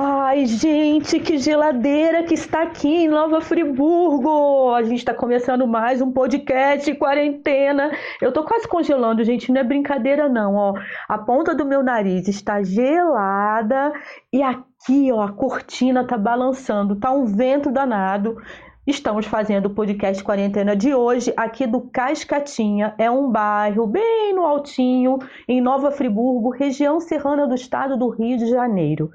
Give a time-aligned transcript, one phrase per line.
[0.00, 4.72] Ai, gente, que geladeira que está aqui em Nova Friburgo!
[4.72, 7.90] A gente está começando mais um podcast quarentena.
[8.22, 10.74] Eu tô quase congelando, gente, não é brincadeira não, ó.
[11.08, 13.92] A ponta do meu nariz está gelada
[14.32, 18.40] e aqui, ó, a cortina tá balançando, tá um vento danado.
[18.88, 22.94] Estamos fazendo o podcast quarentena de hoje aqui do Cascatinha.
[22.96, 28.38] É um bairro bem no altinho, em Nova Friburgo, região serrana do estado do Rio
[28.38, 29.10] de Janeiro.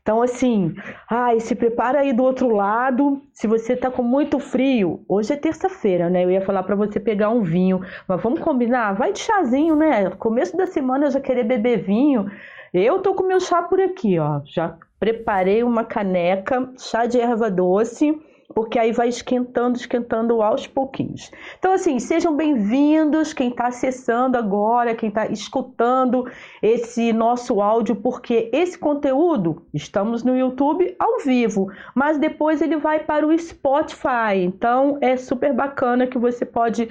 [0.00, 0.74] Então, assim,
[1.10, 3.20] ai, se prepara aí do outro lado.
[3.34, 6.24] Se você tá com muito frio, hoje é terça-feira, né?
[6.24, 8.94] Eu ia falar para você pegar um vinho, mas vamos combinar?
[8.94, 10.08] Vai de chazinho, né?
[10.08, 12.30] Começo da semana eu já querer beber vinho.
[12.72, 14.40] Eu tô com meu chá por aqui, ó.
[14.46, 18.18] Já preparei uma caneca, chá de erva doce
[18.54, 21.30] porque aí vai esquentando, esquentando aos pouquinhos.
[21.58, 26.26] Então, assim, sejam bem-vindos quem está acessando agora, quem está escutando
[26.62, 33.00] esse nosso áudio, porque esse conteúdo estamos no YouTube ao vivo, mas depois ele vai
[33.00, 34.36] para o Spotify.
[34.42, 36.88] Então, é super bacana que você pode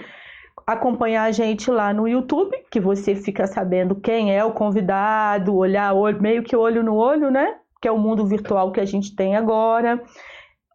[0.65, 5.93] acompanhar a gente lá no YouTube, que você fica sabendo quem é o convidado, olhar
[6.19, 7.55] meio que olho no olho, né?
[7.81, 10.03] Que é o mundo virtual que a gente tem agora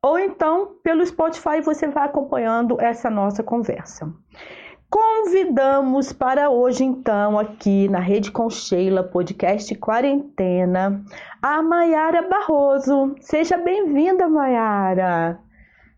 [0.03, 4.12] ou então pelo Spotify você vai acompanhando essa nossa conversa.
[4.91, 11.03] Convidamos para hoje, então, aqui na Rede com Sheila, podcast Quarentena,
[11.41, 13.17] a Maiara Barroso.
[13.20, 15.41] Seja bem-vinda, Maiara.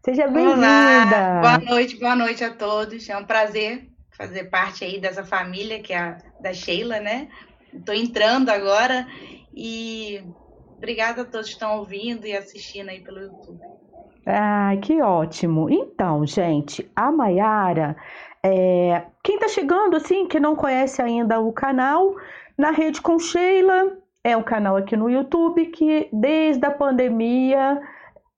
[0.04, 1.40] Seja bem-vinda.
[1.40, 3.08] Boa noite, boa noite a todos.
[3.08, 7.28] É um prazer fazer parte aí dessa família que é a da Sheila, né?
[7.72, 9.08] Estou entrando agora
[9.52, 10.22] e
[10.76, 13.58] obrigada a todos que estão ouvindo e assistindo aí pelo YouTube.
[14.26, 15.68] Ai, que ótimo.
[15.70, 17.96] Então, gente, a Maiara,
[18.42, 19.02] é...
[19.22, 22.14] quem tá chegando assim, que não conhece ainda o canal,
[22.56, 27.80] na Rede com Sheila, é um canal aqui no YouTube que desde a pandemia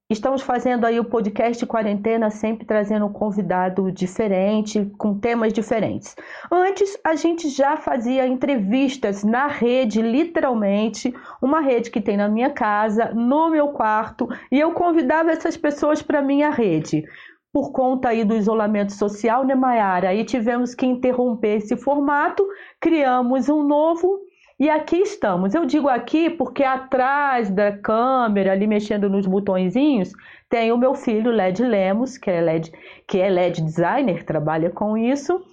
[0.09, 6.15] Estamos fazendo aí o podcast Quarentena, sempre trazendo um convidado diferente, com temas diferentes.
[6.49, 12.49] Antes, a gente já fazia entrevistas na rede, literalmente, uma rede que tem na minha
[12.49, 17.03] casa, no meu quarto, e eu convidava essas pessoas para minha rede.
[17.51, 20.07] Por conta aí do isolamento social, né, Mayara?
[20.07, 22.47] Aí tivemos que interromper esse formato,
[22.79, 24.21] criamos um novo
[24.59, 25.53] e aqui estamos.
[25.53, 30.11] Eu digo aqui porque atrás da câmera, ali mexendo nos botõezinhos,
[30.49, 32.71] tem o meu filho Led Lemos, que é LED,
[33.07, 35.43] que é LED designer, trabalha com isso,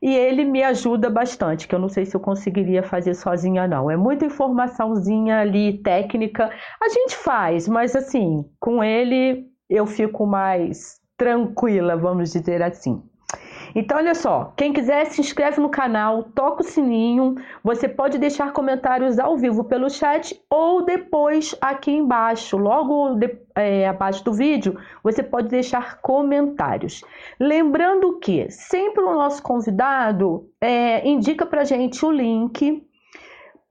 [0.00, 3.90] e ele me ajuda bastante, que eu não sei se eu conseguiria fazer sozinha não.
[3.90, 6.50] É muita informaçãozinha ali técnica.
[6.82, 13.02] A gente faz, mas assim, com ele eu fico mais tranquila, vamos dizer assim.
[13.74, 17.34] Então, olha só, quem quiser se inscreve no canal, toca o sininho.
[17.62, 23.88] Você pode deixar comentários ao vivo pelo chat ou depois aqui embaixo, logo de, é,
[23.88, 27.02] abaixo do vídeo, você pode deixar comentários.
[27.40, 32.86] Lembrando que sempre o nosso convidado é, indica para gente o link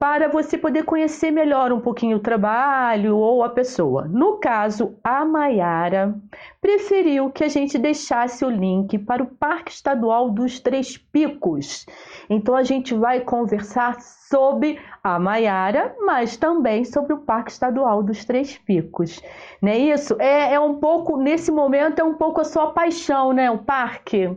[0.04, 4.06] para você poder conhecer melhor um pouquinho o trabalho ou a pessoa.
[4.06, 6.14] No caso, a Maiara
[6.60, 11.86] preferiu que a gente deixasse o link para o Parque Estadual dos Três Picos.
[12.28, 18.26] Então a gente vai conversar sobre a Maiara, mas também sobre o Parque Estadual dos
[18.26, 19.22] Três Picos.
[19.62, 20.20] Não é isso?
[20.20, 23.50] É, é um pouco, nesse momento, é um pouco a sua paixão, né?
[23.50, 24.36] O parque.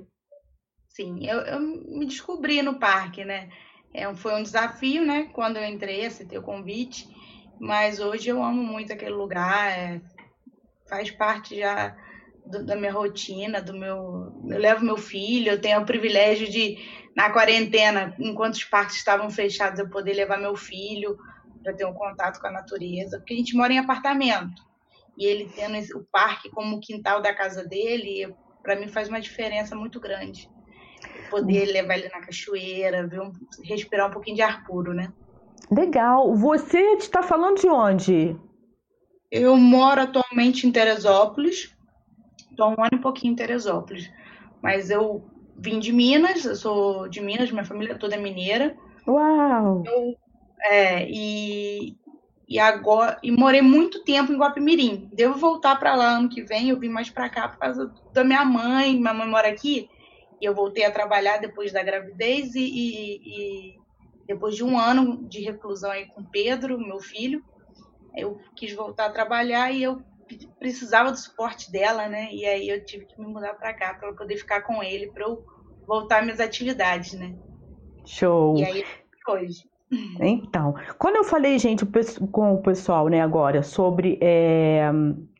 [0.87, 3.49] Sim, eu, eu me descobri no parque, né?
[3.93, 5.29] É, foi um desafio, né?
[5.33, 7.07] Quando eu entrei, aceitei o convite,
[7.59, 10.01] mas hoje eu amo muito aquele lugar, é,
[10.87, 11.95] faz parte já
[12.45, 14.33] do, da minha rotina, do meu.
[14.47, 16.77] Eu levo meu filho, eu tenho o privilégio de,
[17.15, 21.17] na quarentena, enquanto os parques estavam fechados, eu poder levar meu filho
[21.63, 24.61] para ter um contato com a natureza, porque a gente mora em apartamento.
[25.17, 29.75] E ele tendo o parque como quintal da casa dele, para mim faz uma diferença
[29.75, 30.47] muito grande
[31.29, 33.31] poder levar ele na cachoeira, ver um,
[33.63, 35.11] respirar um pouquinho de ar puro, né?
[35.71, 36.33] Legal.
[36.35, 38.35] Você está falando de onde?
[39.31, 41.75] Eu moro atualmente em Teresópolis.
[42.49, 44.09] Estou um ano e pouquinho em Teresópolis.
[44.61, 45.23] Mas eu
[45.57, 48.75] vim de Minas, eu sou de Minas, minha família toda é mineira.
[49.07, 49.83] Uau!
[49.85, 50.15] Eu,
[50.63, 51.95] é, e,
[52.47, 55.09] e agora e morei muito tempo em Guapimirim.
[55.13, 56.69] Devo voltar para lá ano que vem.
[56.69, 58.95] Eu vim mais para cá por causa da minha mãe.
[58.95, 59.89] Minha mãe mora aqui.
[60.41, 63.79] E eu voltei a trabalhar depois da gravidez e, e, e
[64.27, 67.43] depois de um ano de reclusão aí com Pedro, meu filho,
[68.15, 70.01] eu quis voltar a trabalhar e eu
[70.59, 72.29] precisava do suporte dela, né?
[72.31, 75.23] E aí eu tive que me mudar para cá para poder ficar com ele, para
[75.23, 75.43] eu
[75.87, 77.33] voltar às minhas atividades, né?
[78.05, 78.57] Show.
[78.57, 78.85] E aí
[79.27, 79.69] hoje.
[80.19, 81.85] Então, quando eu falei, gente,
[82.31, 84.89] com o pessoal, né, agora, sobre é,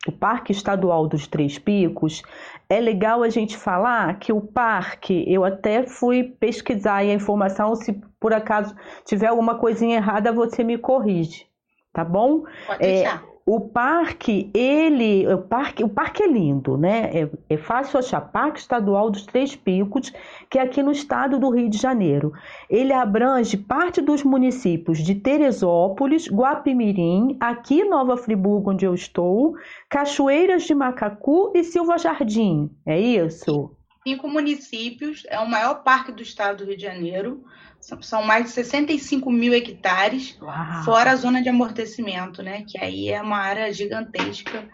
[0.06, 2.22] o Parque Estadual dos Três Picos,
[2.68, 7.92] é legal a gente falar que o parque, eu até fui pesquisar a informação, se
[8.18, 8.74] por acaso
[9.04, 11.46] tiver alguma coisinha errada, você me corrige,
[11.92, 12.44] tá bom?
[12.66, 13.22] Pode deixar.
[13.22, 17.10] É, o parque, ele, o parque, o parque é lindo, né?
[17.14, 18.20] É, é, fácil achar.
[18.20, 20.12] Parque Estadual dos Três Picos,
[20.50, 22.30] que é aqui no estado do Rio de Janeiro.
[22.68, 29.54] Ele abrange parte dos municípios de Teresópolis, Guapimirim, aqui Nova Friburgo, onde eu estou,
[29.88, 32.70] Cachoeiras de Macacu e Silva Jardim.
[32.84, 33.74] É isso?
[34.06, 37.42] Cinco municípios, é o maior parque do estado do Rio de Janeiro.
[37.80, 40.84] São mais de 65 mil hectares, Uau.
[40.84, 42.64] fora a zona de amortecimento, né?
[42.68, 44.68] Que aí é uma área gigantesca,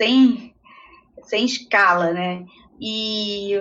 [0.00, 0.54] sem,
[1.24, 2.44] sem escala, né?
[2.80, 3.54] E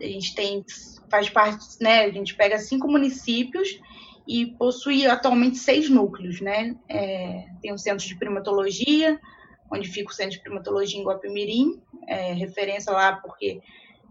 [0.00, 0.64] a gente tem,
[1.10, 2.04] faz parte, né?
[2.04, 3.80] A gente pega cinco municípios
[4.26, 6.76] e possui atualmente seis núcleos, né?
[6.88, 9.20] É, tem um centro de primatologia,
[9.70, 13.60] onde fica o centro de primatologia em Guapimirim, é, referência lá porque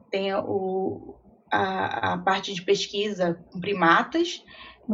[0.09, 1.15] tem o,
[1.51, 4.43] a, a parte de pesquisa com primatas.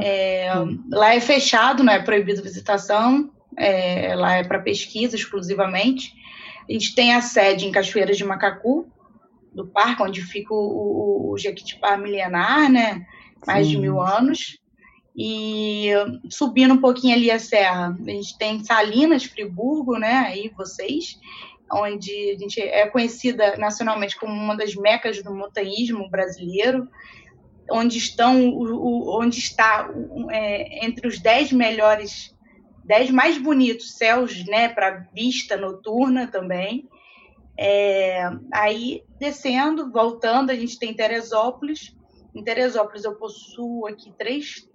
[0.01, 0.51] É,
[0.91, 6.13] lá é fechado, não é proibido visitação, é, lá é para pesquisa exclusivamente.
[6.69, 8.87] A gente tem a sede em Cachoeiras de Macacu,
[9.53, 13.05] do parque, onde fica o, o, o Jequitipá milenar, né?
[13.45, 13.73] Mais Sim.
[13.73, 14.59] de mil anos.
[15.15, 15.89] E
[16.29, 20.25] subindo um pouquinho ali a serra, a gente tem Salinas, Friburgo, né?
[20.27, 21.17] Aí vocês
[21.71, 26.87] onde a gente é conhecida nacionalmente como uma das mecas do montanhismo brasileiro,
[27.69, 29.89] onde estão onde está
[30.31, 32.35] é, entre os dez melhores,
[32.85, 36.87] dez mais bonitos céus, né, para vista noturna também.
[37.59, 41.95] É, aí descendo, voltando, a gente tem Teresópolis.
[42.33, 44.69] Em Teresópolis eu possuo aqui três,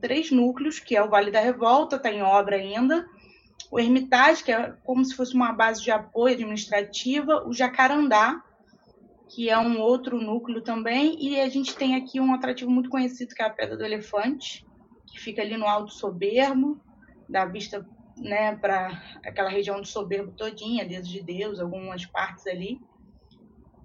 [0.00, 3.08] três núcleos, que é o Vale da Revolta, está em obra ainda
[3.70, 8.42] o Hermitage, que é como se fosse uma base de apoio administrativa, o Jacarandá,
[9.28, 13.34] que é um outro núcleo também, e a gente tem aqui um atrativo muito conhecido
[13.34, 14.66] que é a Pedra do Elefante,
[15.06, 16.80] que fica ali no Alto Soberbo,
[17.28, 17.86] dá vista
[18.16, 22.80] né, para aquela região do Soberbo todinha, Deus de Deus, algumas partes ali.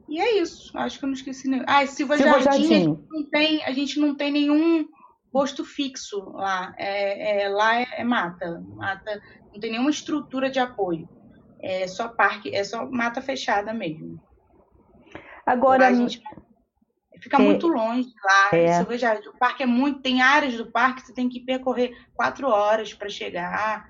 [0.08, 1.64] E é isso, acho que eu não esqueci nenhum.
[1.68, 2.74] Ah, Silva, Silva Jardim, Jardim.
[2.74, 4.88] A, gente não tem, a gente não tem nenhum
[5.34, 6.74] posto fixo lá.
[6.78, 8.64] É, é, lá é, é, mata.
[8.76, 9.20] Mata
[9.52, 11.10] não tem nenhuma estrutura de apoio.
[11.60, 14.22] É só parque, é só mata fechada mesmo.
[15.46, 15.88] Agora.
[15.88, 16.22] a gente
[17.20, 18.58] fica é, muito longe lá.
[18.58, 18.82] É.
[18.82, 20.02] o parque é muito.
[20.02, 23.90] Tem áreas do parque que você tem que percorrer quatro horas para chegar.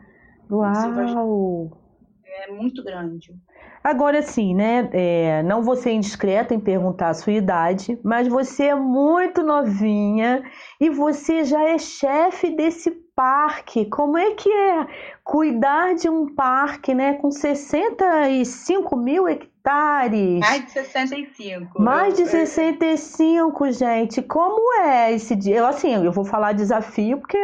[0.49, 1.77] Uau!
[2.25, 3.35] É muito grande.
[3.83, 4.89] Agora sim, né?
[4.93, 10.41] É, não vou ser indiscreta em perguntar a sua idade, mas você é muito novinha
[10.79, 13.85] e você já é chefe desse parque.
[13.87, 14.87] Como é que é
[15.21, 17.15] cuidar de um parque, né?
[17.15, 20.39] Com 65 mil hectares.
[20.39, 21.81] Mais de 65.
[21.81, 24.21] Mais de 65, gente.
[24.21, 25.57] Como é esse dia?
[25.57, 27.37] Eu, assim, eu vou falar desafio porque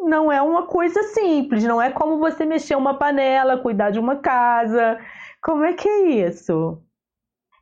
[0.00, 1.62] não é uma coisa simples.
[1.62, 4.98] Não é como você mexer uma panela, cuidar de uma casa
[5.44, 6.82] como é que é isso?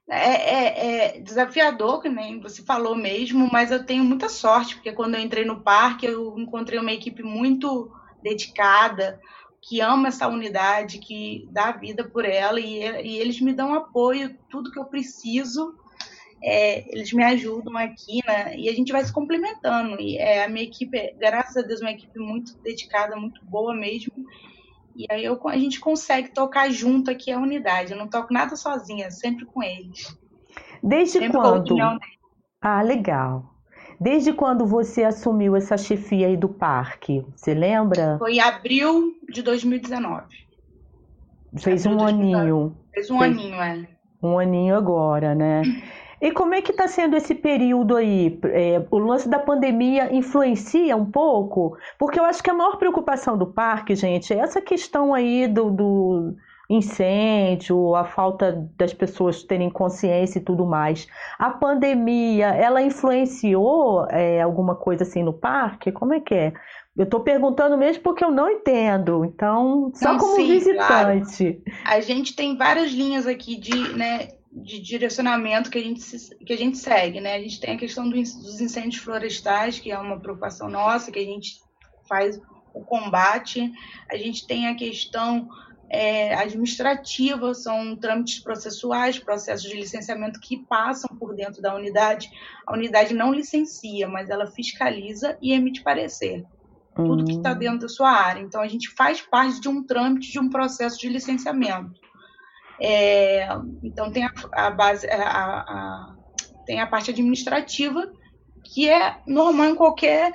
[0.08, 4.92] É, é, é, desafiador, que nem você falou mesmo, mas eu tenho muita sorte, porque
[4.92, 7.90] quando eu entrei no parque, eu encontrei uma equipe muito
[8.22, 9.20] dedicada,
[9.60, 14.38] que ama essa unidade, que dá vida por ela, e, e eles me dão apoio,
[14.48, 15.74] tudo que eu preciso,
[16.40, 20.00] é, eles me ajudam aqui, né, e a gente vai se complementando.
[20.00, 24.12] E é, a minha equipe, graças a Deus, uma equipe muito dedicada, muito boa mesmo,
[24.94, 27.92] e aí eu, a gente consegue tocar junto aqui a unidade.
[27.92, 30.16] Eu não toco nada sozinha, sempre com eles.
[30.82, 31.76] Desde sempre quando?
[32.60, 33.52] Ah, legal.
[34.00, 37.24] Desde quando você assumiu essa chefia aí do parque?
[37.36, 38.18] Você lembra?
[38.18, 40.26] Foi em abril de 2019.
[41.58, 42.76] Fez abril um aninho.
[42.92, 43.88] Fez um Fez aninho, é.
[44.22, 45.62] Um aninho agora, né?
[46.22, 48.38] E como é que está sendo esse período aí?
[48.44, 51.76] É, o lance da pandemia influencia um pouco?
[51.98, 55.68] Porque eu acho que a maior preocupação do parque, gente, é essa questão aí do,
[55.68, 56.36] do
[56.70, 61.08] incêndio, a falta das pessoas terem consciência e tudo mais.
[61.40, 65.90] A pandemia, ela influenciou é, alguma coisa assim no parque?
[65.90, 66.52] Como é que é?
[66.96, 69.24] Eu estou perguntando mesmo porque eu não entendo.
[69.24, 71.60] Então, só não, como sim, visitante.
[71.64, 71.96] Claro.
[71.96, 76.00] A gente tem várias linhas aqui de, né, de direcionamento que a gente,
[76.44, 77.36] que a gente segue, né?
[77.36, 81.18] A gente tem a questão do, dos incêndios florestais, que é uma preocupação nossa, que
[81.18, 81.60] a gente
[82.06, 82.38] faz
[82.74, 83.72] o combate.
[84.10, 85.48] A gente tem a questão
[85.88, 92.30] é, administrativa, são trâmites processuais, processos de licenciamento que passam por dentro da unidade.
[92.66, 96.44] A unidade não licencia, mas ela fiscaliza e emite parecer.
[96.94, 97.58] tudo que está hum.
[97.58, 98.42] dentro da sua área.
[98.42, 101.90] Então, a gente faz parte de um trâmite, de um processo de licenciamento.
[102.80, 103.46] É,
[103.82, 106.16] então, tem a, a base, a, a,
[106.66, 108.12] tem a parte administrativa,
[108.64, 110.32] que é normal em qualquer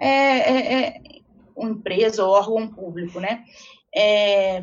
[0.00, 1.02] é, é, é
[1.58, 3.44] empresa ou órgão público, né?
[3.94, 4.62] É,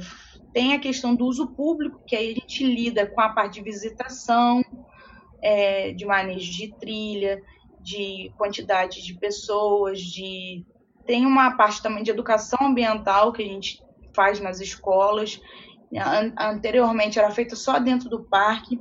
[0.53, 3.61] tem a questão do uso público, que aí a gente lida com a parte de
[3.61, 4.63] visitação,
[5.41, 7.41] é, de manejo de trilha,
[7.79, 10.65] de quantidade de pessoas, de
[11.05, 13.81] tem uma parte também de educação ambiental que a gente
[14.13, 15.39] faz nas escolas.
[16.37, 18.79] Anteriormente era feito só dentro do parque,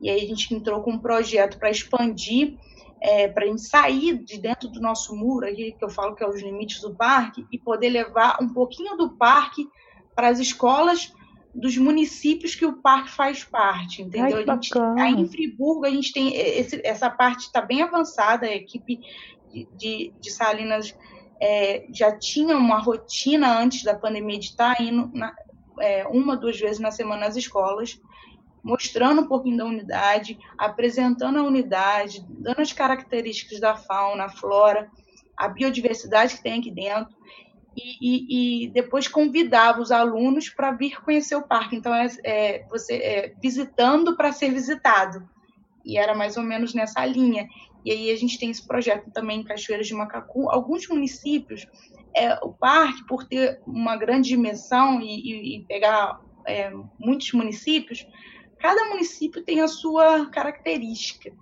[0.00, 2.56] e aí a gente entrou com um projeto para expandir,
[3.00, 6.24] é, para a gente sair de dentro do nosso muro, aqui, que eu falo que
[6.24, 9.68] é os limites do parque, e poder levar um pouquinho do parque
[10.14, 11.12] para as escolas
[11.54, 14.38] dos municípios que o parque faz parte, entendeu?
[14.38, 18.46] Ai, a gente, aí em Friburgo a gente tem esse, essa parte está bem avançada,
[18.46, 19.00] a equipe
[19.50, 20.94] de, de, de Salinas
[21.40, 25.34] é, já tinha uma rotina antes da pandemia de estar indo na,
[25.80, 28.00] é, uma, duas vezes na semana às escolas,
[28.62, 34.90] mostrando um pouquinho da unidade, apresentando a unidade, dando as características da fauna, flora,
[35.36, 37.14] a biodiversidade que tem aqui dentro,
[37.76, 41.76] e, e, e depois convidava os alunos para vir conhecer o parque.
[41.76, 45.28] Então, é, é você é, visitando para ser visitado.
[45.84, 47.46] E era mais ou menos nessa linha.
[47.86, 50.50] E aí a gente tem esse projeto também em Cachoeiras de Macacu.
[50.50, 51.68] Alguns municípios,
[52.12, 58.04] é, o parque, por ter uma grande dimensão e, e pegar é, muitos municípios,
[58.58, 61.32] cada município tem a sua característica.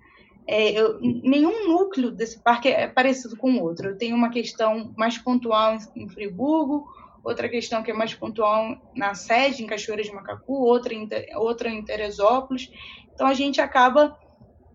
[0.47, 3.89] É, eu, nenhum núcleo desse parque é parecido com o outro.
[3.89, 6.85] Eu tenho uma questão mais pontual em, em Friburgo,
[7.23, 11.69] outra questão que é mais pontual na sede, em Cachoeiras de Macacu, outra em, outra
[11.69, 12.69] em Teresópolis.
[13.11, 14.15] Então a gente acaba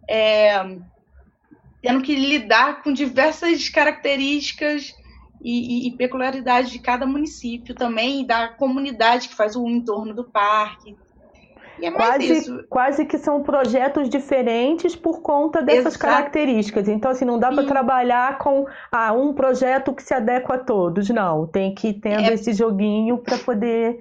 [0.09, 0.57] é,
[1.83, 4.95] tendo que lidar com diversas características
[5.43, 10.25] e, e, peculiaridades de cada município também, e da comunidade que faz o entorno do
[10.25, 10.97] parque.
[11.83, 15.99] É quase, quase que são projetos diferentes por conta dessas Exato.
[15.99, 16.89] características.
[16.89, 21.09] Então, assim, não dá para trabalhar com ah, um projeto que se adequa a todos.
[21.09, 22.35] Não, tem que ir tendo é...
[22.35, 23.99] esse joguinho para poder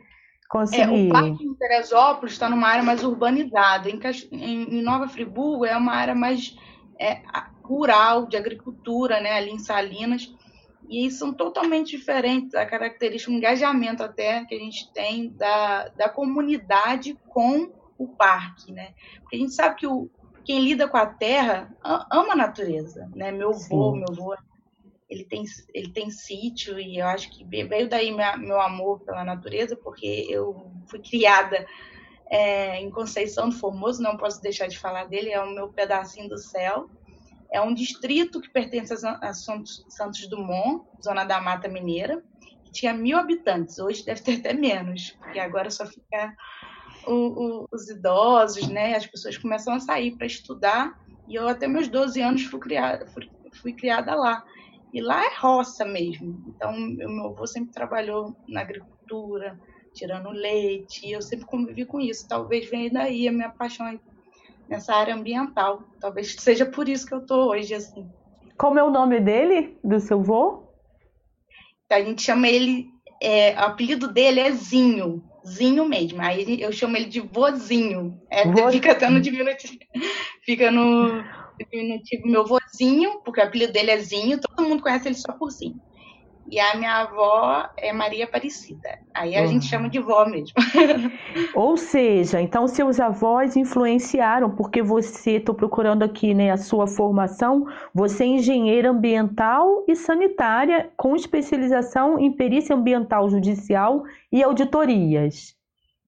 [0.50, 1.06] conseguir.
[1.06, 3.90] É, o Parque de Teresópolis está numa área mais urbanizada.
[3.90, 6.58] Em, em, Nova Friburgo é uma área mais
[7.00, 7.22] é,
[7.70, 10.34] rural, de agricultura, né, ali em Salinas,
[10.90, 16.10] e são totalmente diferentes a característica, o engajamento até que a gente tem da, da
[16.10, 18.94] comunidade com o parque, né?
[19.22, 20.10] Porque a gente sabe que o,
[20.44, 21.72] quem lida com a terra
[22.12, 23.32] ama a natureza, né?
[23.32, 24.36] Meu avô, meu avô,
[25.08, 25.44] ele tem,
[25.76, 30.26] ele tem sítio e eu acho que veio daí minha, meu amor pela natureza, porque
[30.28, 31.68] eu fui criada
[32.30, 36.30] é, em Conceição do Formoso, não posso deixar de falar dele, é o meu pedacinho
[36.30, 36.90] do céu.
[37.52, 42.24] É um distrito que pertence a Santos Dumont, zona da Mata Mineira,
[42.64, 43.80] que tinha mil habitantes.
[43.80, 46.36] Hoje deve ter até menos, porque agora só fica
[47.08, 48.96] o, o, os idosos, né?
[48.96, 51.00] As pessoas começam a sair para estudar.
[51.28, 53.30] E eu até meus 12 anos fui criada, fui,
[53.62, 54.44] fui criada lá.
[54.94, 56.44] E lá é roça mesmo.
[56.48, 59.60] Então, meu avô sempre trabalhou na agricultura,
[59.94, 62.28] tirando leite, e eu sempre convivi com isso.
[62.28, 64.00] Talvez venha daí a minha paixão
[64.70, 65.84] nessa área ambiental.
[66.00, 68.08] Talvez seja por isso que eu estou hoje assim.
[68.58, 70.70] Como é o nome dele, do seu vô?
[71.90, 72.88] A gente chama ele,
[73.22, 76.22] é, o apelido dele é Zinho, Zinho mesmo.
[76.22, 78.22] Aí eu chamo ele de vozinho.
[78.30, 78.44] É.
[78.72, 79.74] Fica até no diminutivo,
[80.44, 81.24] fica no
[81.72, 85.50] diminutivo meu vozinho, porque o apelido dele é Zinho, todo mundo conhece ele só por
[85.50, 85.82] Zinho.
[86.52, 88.98] E a minha avó é Maria Aparecida.
[89.14, 89.48] Aí a uhum.
[89.48, 90.56] gente chama de vó mesmo.
[91.54, 97.68] Ou seja, então seus avós influenciaram, porque você, estou procurando aqui né, a sua formação,
[97.94, 105.56] você é engenheira ambiental e sanitária com especialização em perícia ambiental judicial e auditorias.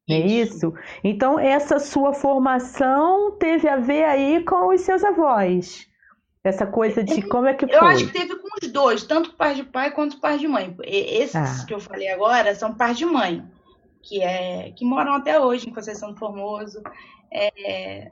[0.09, 0.73] Não é isso?
[1.03, 5.87] Então, essa sua formação teve a ver aí com os seus avós.
[6.43, 7.75] Essa coisa de como é que foi?
[7.75, 10.75] Eu acho que teve com os dois, tanto pai de pai quanto pai de mãe.
[10.83, 11.65] Esses ah.
[11.65, 13.45] que eu falei agora são pais de mãe,
[14.01, 16.81] que, é, que moram até hoje em Conceição do Formoso.
[17.31, 18.11] É,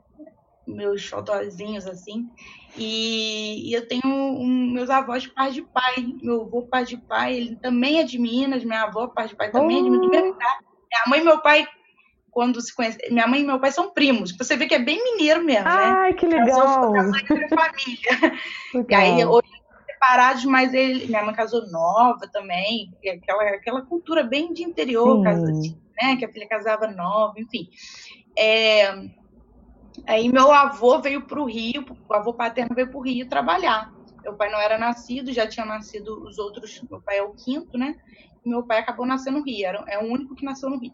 [0.69, 2.29] meus fotozinhos assim.
[2.77, 6.15] E, e eu tenho um, meus avós pais de pai.
[6.21, 9.51] Meu avô pai de pai, ele também é de Minas, minha avó pai de pai
[9.51, 9.79] também oh.
[9.79, 10.23] é de Minas.
[10.23, 11.67] Minha mãe e meu pai
[12.31, 12.97] quando se conhece.
[13.09, 14.35] Minha mãe e meu pai são primos.
[14.37, 15.71] Você vê que é bem mineiro mesmo, né?
[15.73, 16.93] Ai, que legal!
[16.93, 18.39] Casou, família.
[18.73, 19.01] Legal.
[19.01, 19.59] E aí, hoje
[19.99, 22.91] separados, mas ele, minha mãe casou nova também.
[23.05, 25.51] Aquela, aquela cultura bem de interior, casa,
[26.01, 26.15] né?
[26.15, 27.69] Que a filha casava nova, enfim.
[28.37, 28.89] É,
[30.07, 33.91] aí meu avô veio para o Rio, o avô paterno veio para o Rio trabalhar.
[34.23, 36.81] Meu pai não era nascido, já tinha nascido os outros.
[36.89, 37.95] Meu pai é o quinto, né?
[38.45, 40.93] E meu pai acabou nascendo no Rio, era, é o único que nasceu no Rio.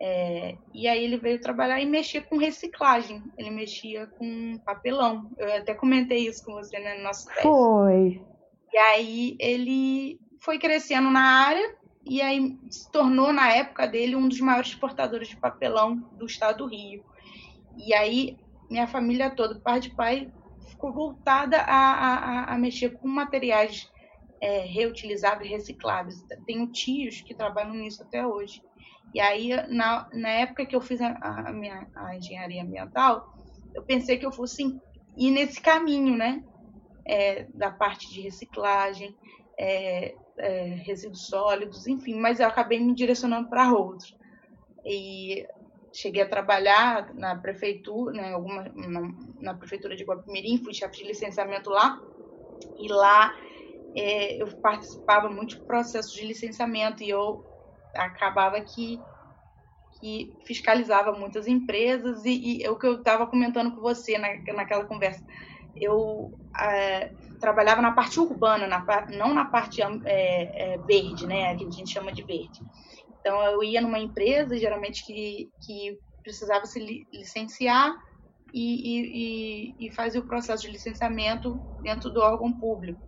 [0.00, 3.22] É, e aí ele veio trabalhar e mexer com reciclagem.
[3.36, 5.30] Ele mexia com papelão.
[5.36, 7.42] Eu até comentei isso com você né, no nosso teste.
[7.42, 8.22] Foi.
[8.72, 14.28] E aí ele foi crescendo na área e aí se tornou, na época dele, um
[14.28, 17.04] dos maiores exportadores de papelão do estado do Rio.
[17.76, 18.38] E aí
[18.70, 20.30] minha família toda, pai de pai,
[20.66, 23.90] ficou voltada a, a, a mexer com materiais
[24.40, 26.22] é, reutilizáveis, recicláveis.
[26.46, 28.62] Tenho tios que trabalham nisso até hoje.
[29.14, 33.26] E aí, na, na época que eu fiz a, a minha a engenharia ambiental,
[33.74, 34.62] eu pensei que eu fosse
[35.16, 36.42] ir nesse caminho, né?
[37.06, 39.16] É, da parte de reciclagem,
[39.58, 44.14] é, é, resíduos sólidos, enfim, mas eu acabei me direcionando para outros.
[44.84, 45.46] E
[45.92, 49.00] cheguei a trabalhar na prefeitura, né, alguma, na,
[49.40, 51.98] na prefeitura de Guapimirim, fui chefe de licenciamento lá,
[52.78, 53.34] e lá
[53.96, 57.47] é, eu participava muito de processos de licenciamento e eu
[57.98, 58.98] acabava que,
[60.00, 64.28] que fiscalizava muitas empresas e, e é o que eu estava comentando com você na,
[64.54, 65.22] naquela conversa.
[65.76, 68.84] Eu é, trabalhava na parte urbana, na,
[69.16, 72.60] não na parte é, é, verde, né, que a gente chama de verde.
[73.20, 77.94] Então, eu ia numa empresa, geralmente, que, que precisava se licenciar
[78.52, 83.00] e, e, e fazer o processo de licenciamento dentro do órgão público.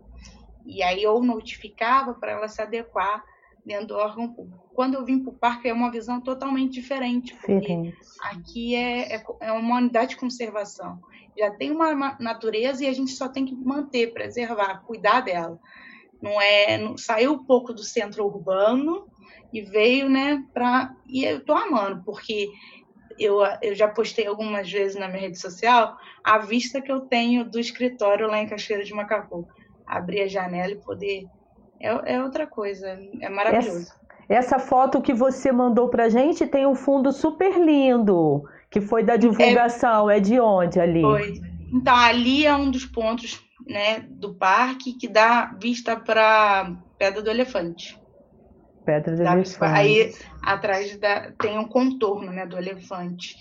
[0.67, 3.25] E aí eu notificava para ela se adequar
[3.65, 4.71] dentro do órgão público.
[4.75, 9.23] Quando eu vim para o parque é uma visão totalmente diferente, porque aqui é, é,
[9.41, 11.01] é, uma unidade de conservação.
[11.39, 15.59] Já tem uma natureza e a gente só tem que manter, preservar, cuidar dela.
[16.21, 19.07] Não é, não, saiu um pouco do centro urbano
[19.53, 22.51] e veio, né, para e eu tô amando, porque
[23.19, 27.45] eu, eu já postei algumas vezes na minha rede social a vista que eu tenho
[27.45, 29.47] do escritório lá em Cachoeira de Macacu.
[29.87, 31.25] Abrir a janela e poder
[31.81, 33.93] é, é outra coisa, é maravilhoso.
[34.29, 39.03] Essa, essa foto que você mandou pra gente tem um fundo super lindo, que foi
[39.03, 40.11] da divulgação.
[40.11, 41.01] É, é de onde ali?
[41.01, 41.41] Foi.
[41.73, 47.31] Então, ali é um dos pontos né, do parque que dá vista para Pedra do
[47.31, 47.99] Elefante.
[48.85, 49.75] Pedra do Elefante.
[49.75, 50.13] Aí
[50.43, 53.37] atrás da, tem um contorno né, do elefante.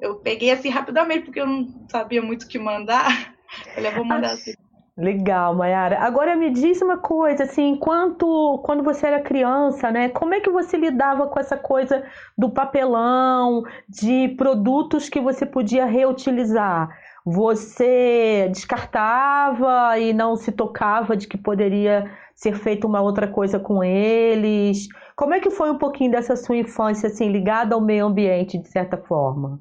[0.00, 3.34] Eu peguei assim rapidamente, porque eu não sabia muito o que mandar.
[3.68, 4.54] Eu falei, vou mandar assim.
[4.98, 5.98] Legal, Mayara.
[6.00, 10.48] Agora me diz uma coisa, assim, enquanto quando você era criança, né, como é que
[10.48, 12.02] você lidava com essa coisa
[12.36, 16.88] do papelão, de produtos que você podia reutilizar?
[17.26, 23.84] Você descartava e não se tocava de que poderia ser feita uma outra coisa com
[23.84, 24.88] eles?
[25.14, 28.68] Como é que foi um pouquinho dessa sua infância, assim, ligada ao meio ambiente, de
[28.68, 29.60] certa forma?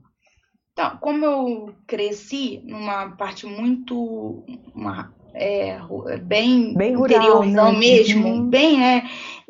[0.72, 4.44] Então, como eu cresci numa parte muito
[4.76, 5.78] uma, é,
[6.24, 7.80] bem, bem rural, interiorzão né?
[7.80, 8.50] mesmo, uhum.
[8.50, 9.04] bem, é.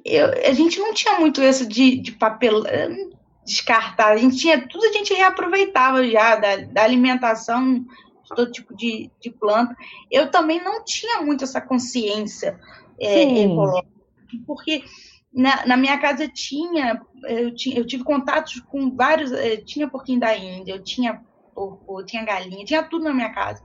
[0.04, 2.90] Eu, a gente não tinha muito isso de, de papel eh,
[3.46, 8.76] descartar, a gente tinha, tudo a gente reaproveitava já, da, da alimentação, de todo tipo
[8.76, 9.76] de, de planta.
[10.12, 12.60] Eu também não tinha muito essa consciência
[13.00, 13.88] é, ecológica,
[14.46, 14.84] porque
[15.34, 20.20] na, na, minha casa tinha eu, tinha, eu tive contatos com vários, eh, tinha porquinho
[20.20, 21.22] da Índia, eu tinha
[21.54, 23.62] porco, eu tinha galinha, tinha tudo na minha casa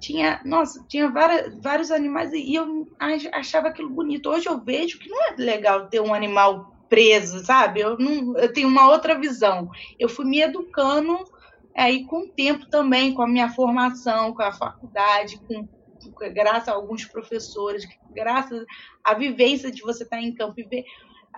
[0.00, 2.86] tinha, nossa, tinha várias, vários animais e eu
[3.32, 4.28] achava aquilo bonito.
[4.28, 7.80] Hoje eu vejo que não é legal ter um animal preso, sabe?
[7.80, 9.70] Eu, não, eu tenho uma outra visão.
[9.98, 11.18] Eu fui me educando
[11.76, 16.68] aí com o tempo também, com a minha formação, com a faculdade, com, com graças
[16.68, 18.64] a alguns professores, graças
[19.04, 20.84] à vivência de você estar em campo e ver.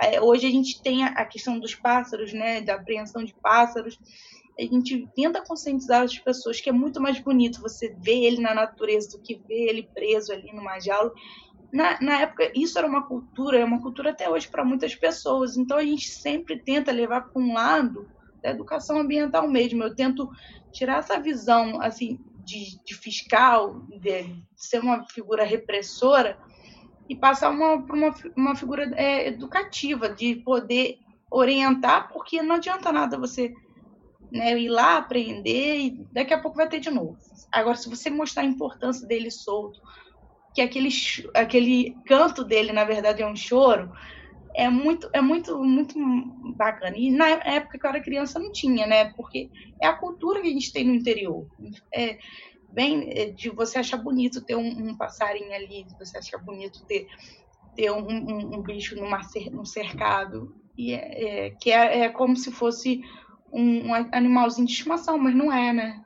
[0.01, 3.99] É, hoje a gente tem a questão dos pássaros, né, da apreensão de pássaros
[4.59, 8.53] a gente tenta conscientizar as pessoas que é muito mais bonito você ver ele na
[8.53, 11.13] natureza do que ver ele preso ali numa jaula.
[11.73, 15.57] Na, na época, isso era uma cultura, é uma cultura até hoje para muitas pessoas.
[15.57, 18.11] Então, a gente sempre tenta levar para um lado
[18.43, 19.85] da educação ambiental mesmo.
[19.85, 20.29] Eu tento
[20.73, 26.37] tirar essa visão assim de, de fiscal, de ser uma figura repressora,
[27.09, 30.99] e passar uma, para uma, uma figura é, educativa, de poder
[31.31, 33.55] orientar, porque não adianta nada você
[34.31, 37.17] né, ir lá aprender e daqui a pouco vai ter de novo.
[37.51, 39.81] Agora, se você mostrar a importância dele solto,
[40.55, 40.89] que aquele,
[41.35, 43.93] aquele canto dele, na verdade, é um choro,
[44.55, 45.95] é muito, é muito, muito
[46.57, 46.97] bacana.
[46.97, 49.13] E na época que eu era criança não tinha, né?
[49.15, 51.47] Porque é a cultura que a gente tem no interior.
[51.95, 52.19] É
[52.71, 57.07] bem é de você achar bonito ter um, um passarinho ali, você achar bonito ter,
[57.75, 59.21] ter um, um, um bicho numa,
[59.53, 60.55] num cercado.
[60.77, 63.03] E é, é que é, é como se fosse
[63.53, 66.05] um, um animalzinho de estimação, mas não é, né?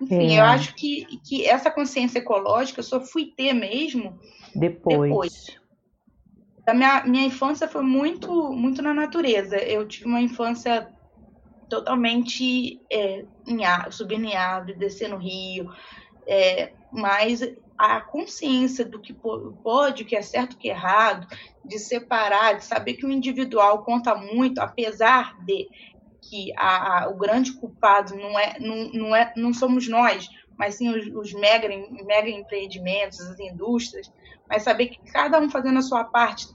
[0.00, 0.40] Enfim, é.
[0.40, 4.18] eu acho que, que essa consciência ecológica eu só fui ter mesmo
[4.54, 5.10] depois.
[5.10, 5.60] depois.
[6.66, 9.56] A minha, minha infância foi muito, muito na natureza.
[9.56, 10.92] Eu tive uma infância
[11.68, 15.70] totalmente é, em ar, subindo em árvore, descendo rio,
[16.26, 17.40] é, mas
[17.78, 21.26] a consciência do que pode, o que é certo, o que é errado,
[21.64, 25.68] de separar, de saber que o individual conta muito, apesar de
[26.28, 30.76] que a, a, o grande culpado não é, não, não, é, não somos nós, mas
[30.76, 31.68] sim os, os mega,
[32.04, 34.12] mega empreendimentos, as indústrias,
[34.48, 36.46] mas saber que cada um fazendo a sua parte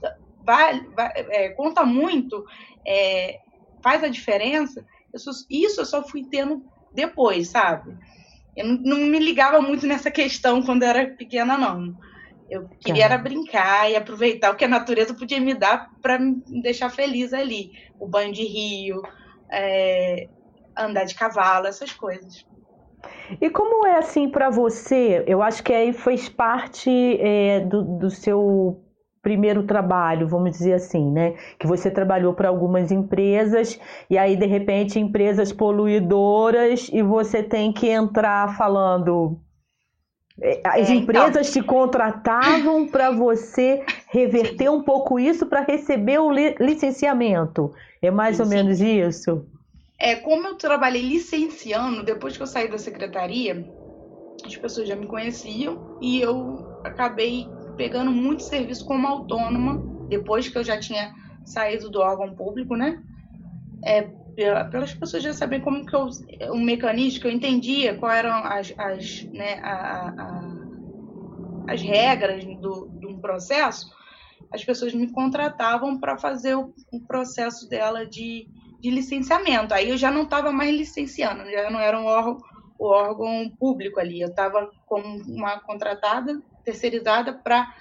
[0.44, 2.44] vai, vai é, conta muito,
[2.86, 3.40] é,
[3.82, 7.96] faz a diferença, isso, isso eu só fui tendo depois, sabe?
[8.56, 11.94] Eu não, não, me ligava muito nessa questão quando eu era pequena, não.
[12.50, 16.42] Eu queria era brincar e aproveitar o que a natureza podia me dar para me
[16.60, 17.72] deixar feliz ali.
[17.98, 19.02] O banho de rio,
[19.52, 20.28] é,
[20.76, 22.44] andar de cavalo, essas coisas.
[23.40, 25.24] E como é assim para você?
[25.26, 28.80] Eu acho que aí fez parte é, do, do seu
[29.22, 31.34] primeiro trabalho, vamos dizer assim, né?
[31.58, 33.78] Que você trabalhou para algumas empresas
[34.10, 39.40] e aí de repente empresas poluidoras e você tem que entrar falando
[40.64, 41.62] as é, empresas então...
[41.62, 47.72] te contratavam para você reverter um pouco isso para receber o licenciamento.
[48.00, 49.46] É mais sim, ou menos isso?
[49.98, 53.64] É, como eu trabalhei licenciando, depois que eu saí da secretaria,
[54.44, 60.58] as pessoas já me conheciam e eu acabei pegando muito serviço como autônoma, depois que
[60.58, 61.14] eu já tinha
[61.44, 63.00] saído do órgão público, né?
[63.84, 66.08] É, pelas pessoas já saberem como que eu,
[66.50, 72.86] o mecanismo, que eu entendia quais eram as, as, né, a, a, as regras do,
[72.86, 73.90] do processo,
[74.52, 78.48] as pessoas me contratavam para fazer o, o, processo dela de,
[78.80, 79.72] de licenciamento.
[79.72, 82.38] Aí eu já não estava mais licenciando, já não era um órgão,
[82.78, 87.74] órgão público ali, eu estava como uma contratada terceirizada para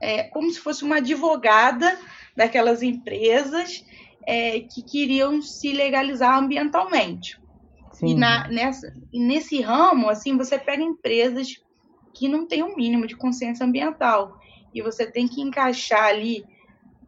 [0.00, 1.98] é, como se fosse uma advogada
[2.36, 3.84] daquelas empresas
[4.26, 7.40] é, que queriam se legalizar ambientalmente.
[7.92, 8.08] Sim.
[8.08, 11.62] E na, nessa, nesse ramo, assim, você pega empresas
[12.14, 14.38] que não têm o um mínimo de consciência ambiental
[14.74, 16.44] e você tem que encaixar ali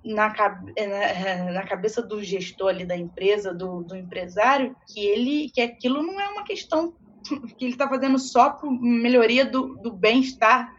[0.05, 5.61] na, na, na, cabeça do gestor ali da empresa, do, do empresário, que ele que
[5.61, 6.95] aquilo não é uma questão
[7.57, 10.75] que ele está fazendo só por melhoria do, do bem-estar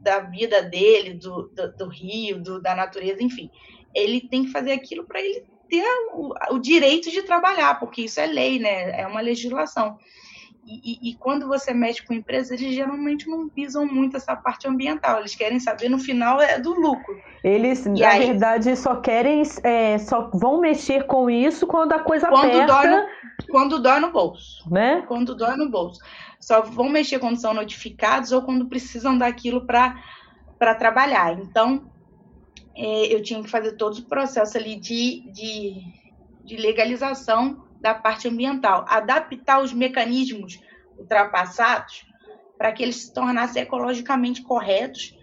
[0.00, 3.50] da vida dele, do, do, do rio, do, da natureza, enfim.
[3.94, 8.20] Ele tem que fazer aquilo para ele ter o, o, direito de trabalhar, porque isso
[8.20, 9.00] é lei, né?
[9.00, 9.96] É uma legislação.
[10.66, 14.68] E, e, e, quando você mexe com empresas, eles geralmente não visam muito essa parte
[14.68, 15.18] ambiental.
[15.18, 17.18] Eles querem saber no final é do lucro.
[17.42, 22.00] Eles, e na aí, verdade, só querem, é, só vão mexer com isso quando a
[22.00, 22.66] coisa quando aperta.
[22.66, 23.06] Dói no,
[23.50, 24.70] quando dói no bolso.
[24.70, 25.02] Né?
[25.08, 26.00] Quando dói no bolso
[26.42, 31.38] só vão mexer quando são notificados ou quando precisam daquilo para trabalhar.
[31.38, 31.84] Então,
[32.74, 35.82] é, eu tinha que fazer todo o processo ali de, de,
[36.44, 40.60] de legalização da parte ambiental, adaptar os mecanismos
[40.96, 42.06] ultrapassados
[42.56, 45.18] para que eles se tornassem ecologicamente corretos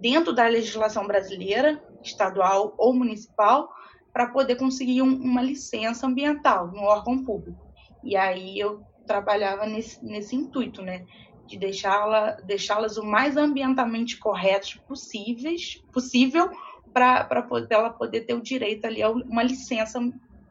[0.00, 3.68] dentro da legislação brasileira, estadual ou municipal,
[4.12, 7.66] para poder conseguir um, uma licença ambiental no órgão público.
[8.04, 11.04] E aí eu trabalhava nesse, nesse intuito, né?
[11.46, 16.50] De deixá-las deixá o mais ambientalmente corretos possíveis, possível
[16.96, 20.00] para ela poder ter o direito ali a uma licença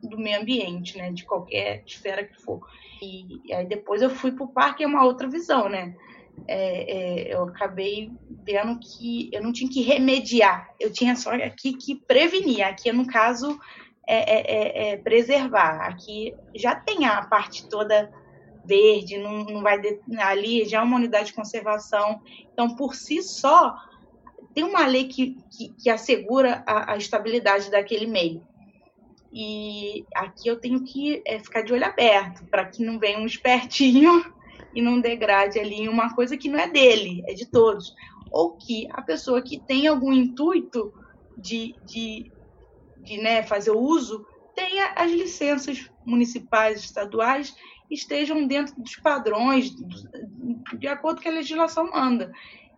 [0.04, 1.12] do meio ambiente, né?
[1.12, 2.62] De qualquer esfera que for.
[3.02, 5.96] E, e aí depois eu fui para o parque, é uma outra visão, né?
[6.48, 8.12] É, é, eu acabei
[8.46, 12.62] vendo que eu não tinha que remediar, eu tinha só aqui que prevenir.
[12.62, 13.60] Aqui, no caso,
[14.06, 15.88] é, é, é, é preservar.
[15.88, 18.14] Aqui já tem a parte toda
[18.64, 19.80] verde, não, não vai
[20.20, 22.22] ali já é uma unidade de conservação.
[22.54, 23.76] Então, por si só,
[24.56, 28.42] tem uma lei que, que, que assegura a, a, estabilidade daquele meio.
[29.32, 33.26] E aqui eu tenho que é, ficar de olho aberto para que não venha um
[33.26, 34.34] espertinho
[34.74, 37.94] e não degrade ali uma coisa que não é dele, é de todos.
[38.32, 40.94] Ou que a pessoa que tem algum intuito
[41.38, 42.32] de, de,
[43.04, 47.54] de né, fazer o uso tenha as licenças municipais, estaduais
[47.92, 49.70] estejam dentro dos padrões,
[50.80, 52.32] de acordo com a legislação manda.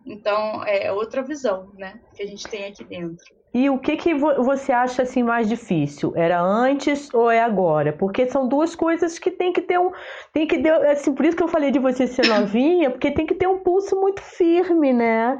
[0.08, 3.24] Então, é outra visão, né, que a gente tem aqui dentro.
[3.52, 6.12] E o que, que você acha assim mais difícil?
[6.14, 7.92] Era antes ou é agora?
[7.92, 9.90] Porque são duas coisas que tem que ter um,
[10.32, 13.26] tem que ter, assim, por isso que eu falei de você ser novinha, porque tem
[13.26, 15.38] que ter um pulso muito firme, né?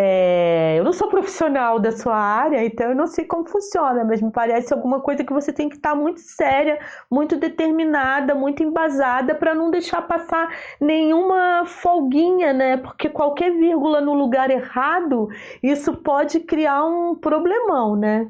[0.00, 4.22] É, eu não sou profissional da sua área, então eu não sei como funciona, mas
[4.22, 6.78] me parece alguma coisa que você tem que estar muito séria,
[7.10, 12.76] muito determinada, muito embasada para não deixar passar nenhuma folguinha, né?
[12.76, 15.28] Porque qualquer vírgula no lugar errado,
[15.60, 18.28] isso pode criar um problemão, né?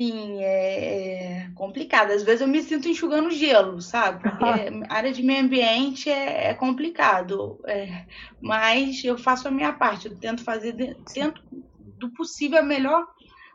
[0.00, 2.12] Sim, é, é complicado.
[2.12, 4.22] Às vezes eu me sinto enxugando gelo, sabe?
[4.22, 4.44] Porque
[4.88, 7.58] a área de meio ambiente é, é complicado.
[7.66, 8.06] É,
[8.40, 10.76] mas eu faço a minha parte, eu tento fazer,
[11.12, 11.42] tento
[11.80, 13.04] do possível a melhor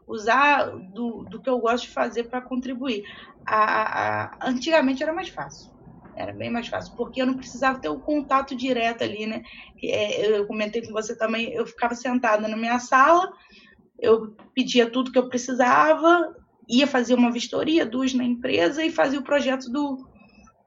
[0.06, 3.04] usar do, do que eu gosto de fazer para contribuir.
[3.48, 5.72] A, a, antigamente era mais fácil.
[6.14, 9.42] Era bem mais fácil, porque eu não precisava ter o um contato direto ali, né?
[9.82, 13.32] É, eu comentei com você também, eu ficava sentada na minha sala,
[14.00, 16.36] eu pedia tudo que eu precisava,
[16.68, 20.08] ia fazer uma vistoria, duas na empresa e fazia o projeto do,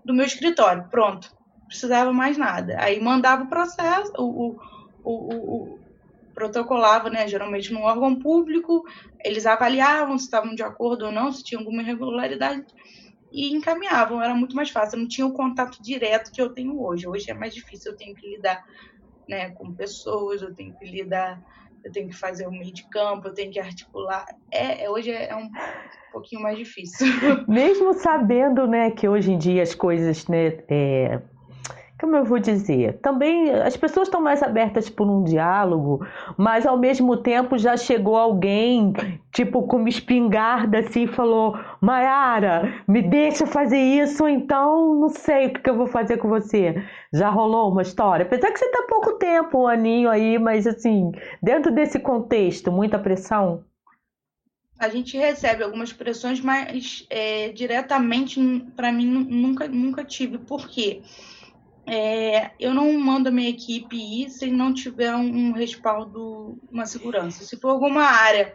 [0.05, 0.89] do meu escritório.
[0.91, 1.35] Pronto,
[1.67, 2.77] precisava mais nada.
[2.81, 4.57] Aí mandava o processo, o,
[5.03, 5.79] o, o, o
[6.35, 8.85] protocolava, né, geralmente no órgão público,
[9.25, 12.67] eles avaliavam se estavam de acordo ou não, se tinha alguma irregularidade
[13.33, 14.23] e encaminhavam.
[14.23, 17.09] Era muito mais fácil, não tinha o contato direto que eu tenho hoje.
[17.09, 18.63] Hoje é mais difícil, eu tenho que lidar
[19.27, 21.43] né, com pessoas, eu tenho que lidar
[21.87, 24.27] eu tenho que fazer o meio de campo, eu tenho que articular.
[24.51, 25.49] É, é hoje é um
[26.11, 27.07] pouquinho mais difícil.
[27.47, 31.21] Mesmo sabendo, né, que hoje em dia as coisas, né, é,
[31.99, 36.07] como eu vou dizer, também as pessoas estão mais abertas por um diálogo,
[36.37, 38.93] mas ao mesmo tempo já chegou alguém,
[39.33, 45.47] tipo, com uma espingarda assim, e falou: Mayara, me deixa fazer isso, então não sei
[45.47, 46.85] o que eu vou fazer com você.
[47.15, 48.27] Já rolou uma história?
[48.27, 52.99] Apesar que você está pouco tempo, um aninho aí, mas assim, dentro desse contexto, muita
[52.99, 53.65] pressão?
[54.79, 58.39] A gente recebe algumas pressões, mas é, diretamente,
[58.77, 60.37] para mim, nunca, nunca tive.
[60.37, 61.01] Por quê?
[61.01, 61.36] Porque
[61.87, 67.45] é, eu não mando a minha equipe ir se não tiver um, respaldo, uma segurança.
[67.45, 68.53] Se for alguma área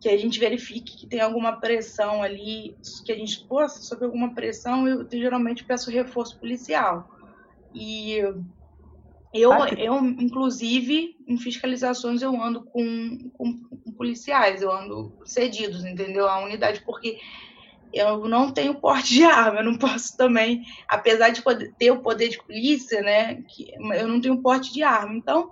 [0.00, 4.34] que a gente verifique que tem alguma pressão ali, que a gente possa sofrer alguma
[4.34, 7.10] pressão, eu geralmente peço reforço policial.
[7.74, 8.16] E
[9.34, 16.26] eu, eu inclusive, em fiscalizações, eu ando com, com, com policiais, eu ando cedidos, entendeu?
[16.26, 17.18] A unidade, porque
[17.92, 22.00] eu não tenho porte de arma, eu não posso também, apesar de poder, ter o
[22.00, 25.48] poder de polícia, né, que, eu não tenho porte de arma, então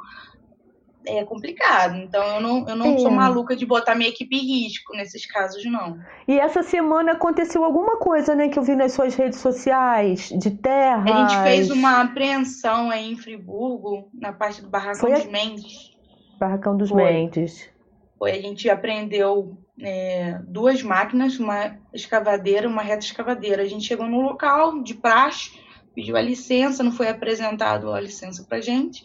[1.06, 1.96] é complicado.
[1.96, 2.98] Então eu não, eu não é.
[2.98, 5.98] sou maluca de botar minha equipe em risco nesses casos, não.
[6.26, 10.50] E essa semana aconteceu alguma coisa, né, que eu vi nas suas redes sociais, de
[10.50, 11.04] terra.
[11.04, 15.30] A gente fez uma apreensão aí em Friburgo, na parte do Barracão Foi dos a...
[15.30, 15.96] Mendes.
[16.38, 17.04] Barracão dos Foi.
[17.04, 17.70] Mendes.
[18.18, 23.62] Foi, a gente apreendeu é, duas máquinas, uma escavadeira, uma reta escavadeira.
[23.62, 25.50] A gente chegou no local de praxe,
[25.94, 29.04] pediu a licença, não foi apresentado a licença para gente.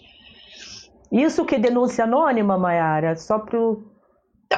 [1.11, 3.15] Isso que denúncia anônima, Mayara?
[3.15, 3.91] Só pro.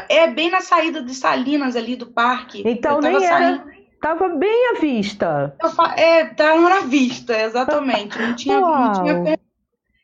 [0.09, 2.63] É bem na saída de Salinas ali do parque.
[2.65, 3.61] Então nem saindo...
[3.61, 3.73] era.
[4.01, 5.55] Tava bem à vista.
[5.63, 8.19] Eu, é, tava na vista, exatamente.
[8.19, 9.37] Não tinha, não tinha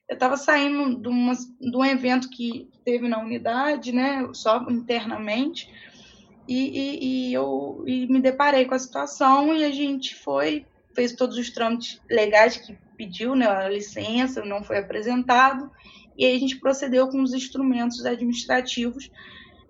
[0.10, 5.72] eu estava saindo de, uma, de, um evento que teve na unidade, né, só internamente,
[6.49, 11.13] e, e, e, eu e me deparei com a situação e a gente foi, fez
[11.13, 15.69] todos os trâmites legais que pediu, né, a licença, não foi apresentado,
[16.17, 19.12] e aí a gente procedeu com os instrumentos administrativos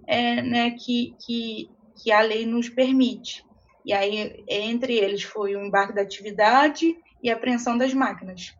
[0.07, 1.69] é, né, que, que,
[2.01, 3.45] que a lei nos permite.
[3.85, 8.55] E aí, entre eles, foi o embarque da atividade e a apreensão das máquinas.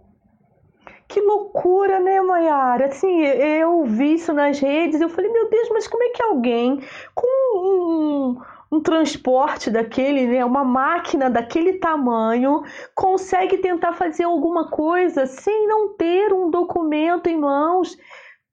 [1.10, 2.86] Que loucura, né, Mayara?
[2.86, 6.80] Assim, eu vi isso nas redes, eu falei, meu Deus, mas como é que alguém
[7.16, 8.40] com um,
[8.72, 12.62] um transporte daquele, né, uma máquina daquele tamanho,
[12.94, 17.98] consegue tentar fazer alguma coisa sem não ter um documento em mãos?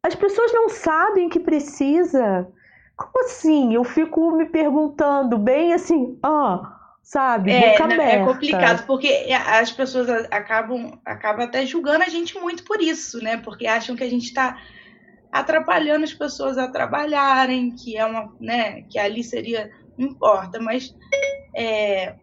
[0.02, 2.50] As pessoas não sabem que precisa.
[2.96, 3.74] Como assim?
[3.74, 7.52] Eu fico me perguntando bem assim, ah, sabe?
[7.52, 13.22] É, é complicado, porque as pessoas acabam, acabam até julgando a gente muito por isso,
[13.22, 13.36] né?
[13.36, 14.60] Porque acham que a gente está
[15.30, 18.82] atrapalhando as pessoas a trabalharem, que é uma, né?
[18.90, 20.96] Que ali seria, não importa, mas,
[21.54, 22.16] é,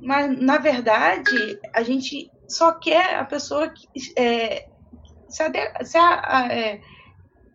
[0.00, 4.68] mas na verdade a gente só quer a pessoa que é,
[5.28, 6.80] se, ade, se a, é,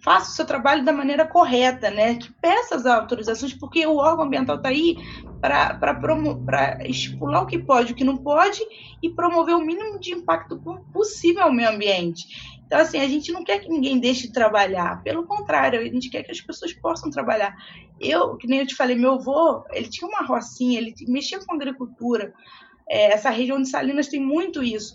[0.02, 2.16] faça o seu trabalho da maneira correta, né?
[2.16, 4.98] Que peça as autorizações, porque o órgão ambiental está aí
[5.42, 8.62] para estipular o que pode, o que não pode
[9.02, 10.58] e promover o mínimo de impacto
[10.94, 12.60] possível ao meio ambiente.
[12.66, 16.08] Então, assim, a gente não quer que ninguém deixe de trabalhar, pelo contrário, a gente
[16.08, 17.56] quer que as pessoas possam trabalhar.
[18.00, 21.56] Eu, que nem eu te falei, meu avô, ele tinha uma rocinha, ele mexia com
[21.56, 22.32] agricultura.
[22.88, 24.94] É, essa região de Salinas tem muito isso.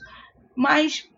[0.54, 1.10] Mas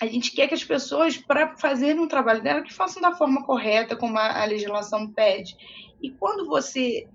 [0.00, 3.44] a gente quer que as pessoas, para fazerem um trabalho dela, que façam da forma
[3.44, 5.56] correta, como a, a legislação pede.
[6.02, 7.08] E quando você,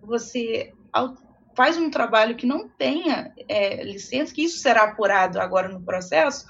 [0.00, 0.72] você
[1.54, 6.46] faz um trabalho que não tenha é, licença, que isso será apurado agora no processo,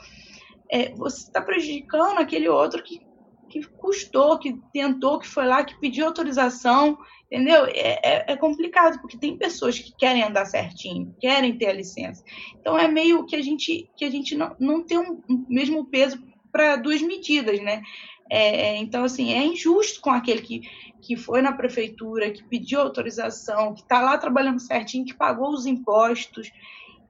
[0.71, 3.01] é, você está prejudicando aquele outro que,
[3.49, 6.99] que custou, que tentou, que foi lá, que pediu autorização,
[7.31, 7.65] entendeu?
[7.67, 12.25] É, é, é, complicado, porque tem pessoas que querem andar certinho, querem ter a licença.
[12.61, 15.85] Então é meio que a gente, que a gente não, não tem o um mesmo
[15.87, 17.83] peso para duas medidas, né?
[18.29, 20.61] É, então, assim, é injusto com aquele que,
[21.01, 25.67] que foi na prefeitura, que pediu autorização, que está lá trabalhando certinho, que pagou os
[25.67, 26.51] impostos.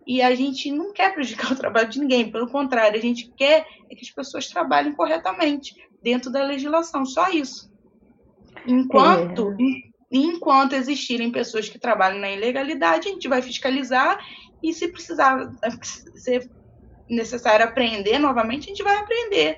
[0.07, 3.67] E a gente não quer prejudicar o trabalho de ninguém, pelo contrário, a gente quer
[3.91, 7.71] é que as pessoas trabalhem corretamente, dentro da legislação, só isso.
[8.67, 9.90] Enquanto, é.
[10.11, 14.19] Enquanto existirem pessoas que trabalham na ilegalidade, a gente vai fiscalizar
[14.63, 15.53] e se precisar
[16.17, 16.51] ser
[17.09, 19.57] necessário aprender novamente, a gente vai aprender.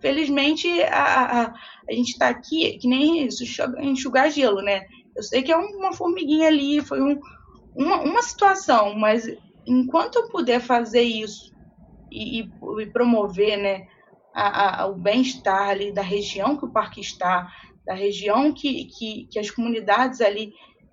[0.00, 1.54] Felizmente, a, a,
[1.88, 3.44] a gente está aqui, que nem isso,
[3.78, 4.82] enxugar gelo, né?
[5.16, 7.18] Eu sei que é uma formiguinha ali, foi um,
[7.74, 9.26] uma, uma situação, mas
[9.66, 11.54] enquanto eu puder fazer isso
[12.10, 13.86] e, e, e promover né,
[14.34, 17.50] a, a, o bem-estar ali da região que o parque está,
[17.84, 20.52] da região que, que, que as comunidades ali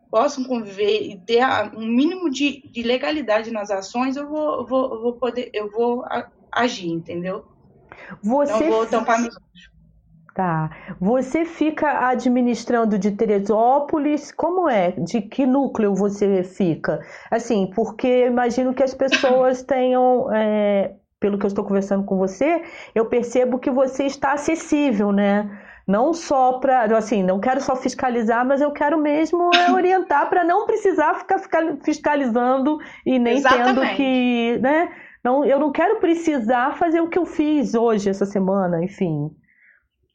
[0.10, 1.42] possam conviver e ter
[1.74, 6.04] um mínimo de, de legalidade nas ações, eu vou, vou, vou poder, eu vou
[6.52, 7.46] agir, entendeu?
[8.22, 9.36] Você Não vou tampar meus
[10.34, 10.70] Tá.
[11.00, 14.32] Você fica administrando de Teresópolis?
[14.32, 14.92] Como é?
[14.92, 17.06] De que núcleo você fica?
[17.30, 20.34] Assim, porque imagino que as pessoas tenham.
[20.34, 22.64] É, pelo que eu estou conversando com você,
[22.96, 25.48] eu percebo que você está acessível, né?
[25.88, 26.98] Não só para.
[26.98, 31.40] Assim, não quero só fiscalizar, mas eu quero mesmo é, orientar para não precisar ficar
[31.84, 33.76] fiscalizando e nem Exatamente.
[33.76, 34.58] tendo que.
[34.62, 34.90] Né?
[35.24, 39.30] Não, eu não quero precisar fazer o que eu fiz hoje, essa semana, enfim.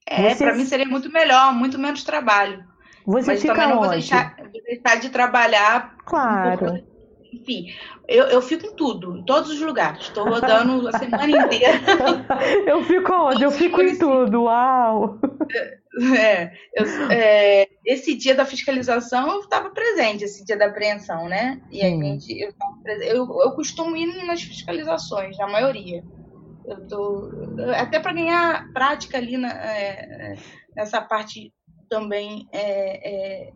[0.07, 0.45] É, Você...
[0.45, 2.65] para mim seria muito melhor, muito menos trabalho.
[3.07, 3.87] Você Mas fica também não onde?
[3.87, 5.95] vou deixar, vou deixar de trabalhar.
[6.05, 6.85] Claro.
[7.33, 7.73] Enfim,
[8.09, 10.03] eu, eu fico em tudo, em todos os lugares.
[10.03, 11.81] Estou rodando a semana inteira.
[12.67, 13.43] eu fico onde?
[13.43, 15.19] Eu fico em tudo, uau!
[15.99, 21.59] É, eu, é, esse dia da fiscalização eu estava presente, esse dia da apreensão, né?
[21.71, 22.53] E a gente, eu,
[23.01, 26.05] eu, eu costumo ir nas fiscalizações, na maioria.
[26.67, 27.31] Eu tô,
[27.75, 30.37] até para ganhar prática ali na, é,
[30.77, 31.51] nessa parte
[31.89, 33.53] também é, é,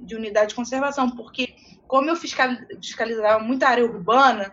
[0.00, 1.54] de unidade de conservação, porque
[1.94, 4.52] como eu fiscalizava muita área urbana,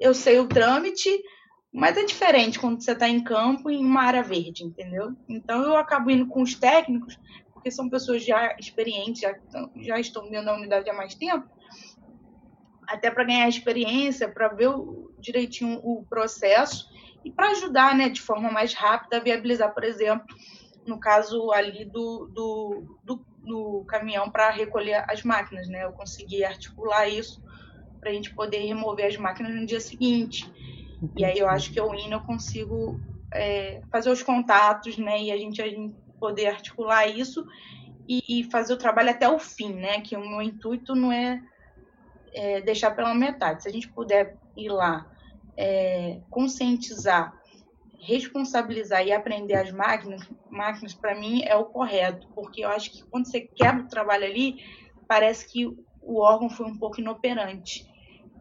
[0.00, 1.10] eu sei o trâmite,
[1.70, 5.14] mas é diferente quando você está em campo em uma área verde, entendeu?
[5.28, 7.20] Então eu acabo indo com os técnicos,
[7.52, 9.34] porque são pessoas já experientes, já,
[9.82, 11.46] já estão dentro da unidade há mais tempo,
[12.88, 16.88] até para ganhar experiência, para ver o, direitinho o processo
[17.22, 20.34] e para ajudar, né, de forma mais rápida a viabilizar, por exemplo,
[20.86, 25.84] no caso ali do, do, do, do caminhão para recolher as máquinas, né?
[25.84, 27.42] Eu consegui articular isso
[28.00, 30.50] para a gente poder remover as máquinas no dia seguinte.
[31.16, 33.00] E aí eu acho que eu indo eu consigo
[33.32, 35.22] é, fazer os contatos, né?
[35.22, 37.46] E a gente, a gente poder articular isso
[38.08, 40.00] e, e, fazer o trabalho até o fim, né?
[40.00, 41.40] Que o meu intuito não é,
[42.32, 43.62] é deixar pela metade.
[43.62, 45.06] Se a gente puder ir lá
[45.56, 47.34] é, conscientizar,
[48.02, 53.04] responsabilizar e aprender as máquinas, máquinas para mim é o correto, porque eu acho que
[53.04, 54.56] quando você quebra o trabalho ali,
[55.06, 57.86] parece que o órgão foi um pouco inoperante.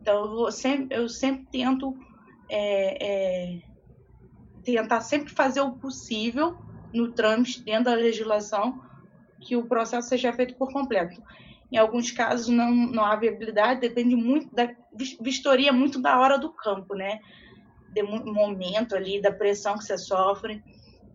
[0.01, 1.95] Então eu sempre, eu sempre tento
[2.49, 3.61] é, é,
[4.63, 6.57] tentar sempre fazer o possível
[6.91, 8.81] no trâmite dentro da legislação
[9.39, 11.21] que o processo seja feito por completo.
[11.71, 14.69] Em alguns casos não, não há viabilidade, depende muito da
[15.21, 17.19] vistoria, muito da hora do campo, né?
[17.91, 20.63] De momento ali, da pressão que você sofre.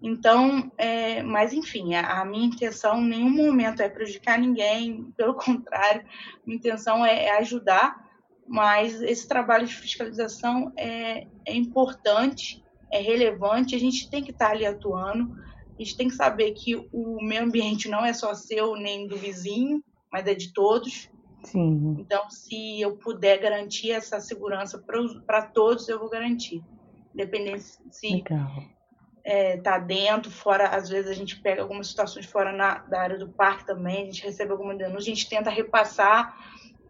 [0.03, 5.35] Então, é, mas enfim, a, a, minha intenção em nenhum momento é prejudicar ninguém, pelo
[5.35, 6.05] contrário,
[6.45, 8.05] minha intenção é, é ajudar,
[8.47, 12.63] mas esse trabalho de fiscalização é, é importante,
[12.93, 15.35] é relevante, a gente tem que estar ali atuando,
[15.79, 19.17] a gente tem que saber que o meio ambiente não é só seu nem do
[19.17, 21.11] vizinho, mas é de todos.
[21.47, 21.97] Sim.
[22.01, 24.83] Então, se eu puder garantir essa segurança
[25.25, 26.63] para todos, eu vou garantir.
[27.15, 28.25] Independente se
[29.25, 33.19] é, tá dentro, fora, às vezes a gente pega algumas situações fora na, da área
[33.19, 36.37] do parque também, a gente recebe alguma denúncia, a gente tenta repassar,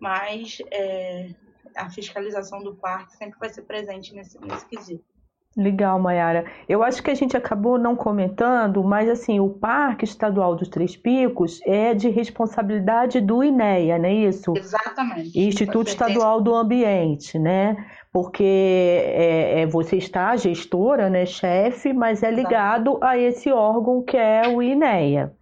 [0.01, 1.35] mas é,
[1.75, 5.16] a fiscalização do parque sempre vai ser presente nesse, nesse quesito.
[5.57, 6.45] Legal, Mayara.
[6.69, 10.95] Eu acho que a gente acabou não comentando, mas assim, o Parque Estadual dos Três
[10.95, 14.53] Picos é de responsabilidade do INEA, não é isso?
[14.55, 15.39] Exatamente.
[15.39, 17.75] Instituto Estadual do Ambiente, né?
[18.13, 24.17] Porque é, é, você está gestora, né, chefe, mas é ligado a esse órgão que
[24.17, 25.33] é o INEA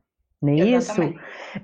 [0.45, 1.01] não é isso?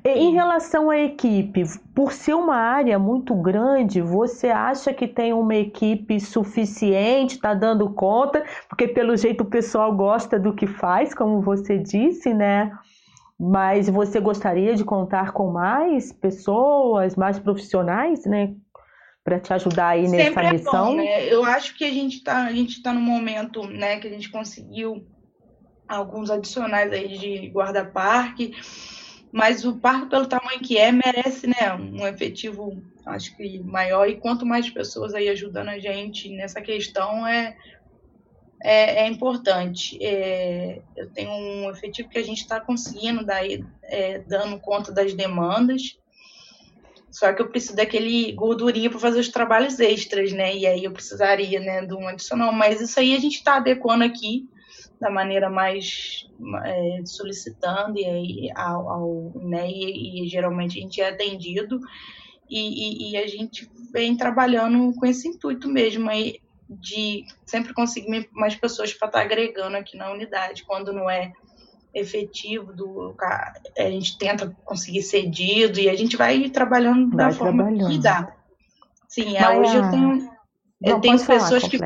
[0.05, 1.65] Em relação à equipe,
[1.95, 7.91] por ser uma área muito grande, você acha que tem uma equipe suficiente, está dando
[7.91, 8.45] conta?
[8.69, 12.71] Porque pelo jeito o pessoal gosta do que faz, como você disse, né?
[13.39, 18.55] Mas você gostaria de contar com mais pessoas, mais profissionais, né?
[19.25, 20.87] Para te ajudar aí nessa Sempre é missão?
[20.87, 21.25] Bom, né?
[21.27, 24.31] Eu acho que a gente está a gente tá no momento, né, que a gente
[24.31, 25.05] conseguiu
[25.91, 28.55] alguns adicionais aí de guarda-parque,
[29.33, 34.17] mas o parque, pelo tamanho que é, merece né, um efetivo, acho que maior, e
[34.17, 37.57] quanto mais pessoas aí ajudando a gente nessa questão é,
[38.63, 39.99] é, é importante.
[40.03, 45.13] É, eu tenho um efetivo que a gente está conseguindo daí, é, dando conta das
[45.15, 45.99] demandas,
[47.11, 50.55] só que eu preciso daquele gordurinha para fazer os trabalhos extras, né?
[50.55, 52.53] E aí eu precisaria, né, de um adicional.
[52.53, 54.49] Mas isso aí a gente está adequando aqui
[55.01, 56.29] da maneira mais
[56.65, 61.81] é, solicitando e aí ao, ao né, e, e, geralmente a gente é atendido
[62.49, 68.29] e, e, e, a gente vem trabalhando com esse intuito mesmo aí de sempre conseguir
[68.33, 71.33] mais pessoas para estar tá agregando aqui na unidade quando não é
[71.95, 73.17] efetivo do
[73.79, 77.91] a gente tenta conseguir cedido e a gente vai trabalhando vai da forma trabalhando.
[77.91, 78.37] que dá
[79.09, 80.31] sim Mas, hoje eu tenho
[80.83, 81.79] eu tenho pessoas que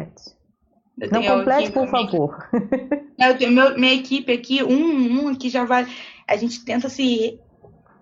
[1.01, 2.49] eu Não complete, por favor.
[3.19, 5.87] Eu tenho meu, minha equipe aqui, um, um aqui já vai.
[6.27, 7.39] A gente tenta se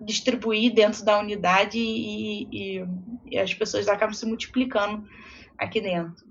[0.01, 2.85] distribuir dentro da unidade e, e,
[3.31, 5.03] e as pessoas acabam se multiplicando
[5.57, 6.25] aqui dentro.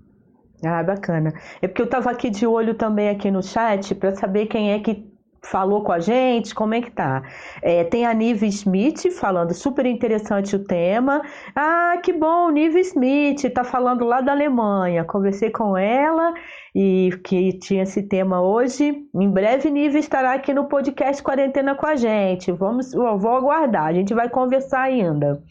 [0.63, 1.33] Ah, bacana.
[1.61, 4.79] É porque eu estava aqui de olho também aqui no chat para saber quem é
[4.79, 5.12] que
[5.43, 7.21] falou com a gente, como é que tá?
[7.61, 11.21] É, tem a Nive Smith falando, super interessante o tema.
[11.55, 15.03] Ah, que bom, Nive Smith tá falando lá da Alemanha.
[15.03, 16.33] Conversei com ela
[16.75, 19.05] e que tinha esse tema hoje.
[19.13, 22.51] Em breve, Nive estará aqui no podcast Quarentena com a gente.
[22.51, 25.41] Vamos, vou aguardar, a gente vai conversar ainda.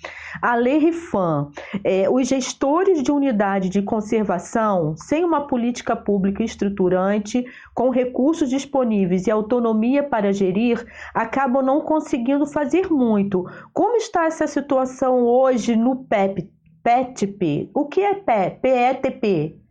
[0.40, 1.50] A Lei Rifan,
[1.84, 9.26] é, os gestores de unidade de conservação, sem uma política pública estruturante, com recursos disponíveis
[9.26, 13.48] e autonomia para gerir, acabam não conseguindo fazer muito.
[13.72, 16.50] Como está essa situação hoje no PEP?
[16.82, 17.70] PETP.
[17.72, 18.14] O que é?
[18.14, 19.61] PETP?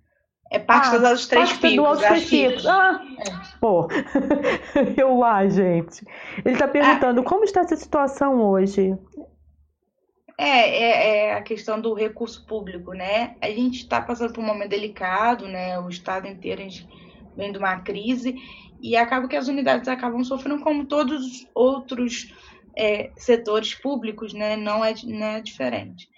[0.52, 1.98] É parte ah, dos três picos.
[2.02, 2.68] Do três picos.
[2.68, 3.58] Ah, é.
[3.62, 3.88] pô.
[5.00, 6.06] Eu lá, gente.
[6.44, 8.94] Ele está perguntando ah, como está essa situação hoje.
[10.38, 13.38] É, é, é, a questão do recurso público, né?
[13.40, 15.80] A gente está passando por um momento delicado, né?
[15.80, 16.68] O estado inteiro
[17.38, 18.36] vem de uma crise
[18.82, 22.34] e acaba que as unidades acabam sofrendo como todos os outros
[22.76, 24.58] é, setores públicos, né?
[24.58, 26.10] Não é, não é diferente.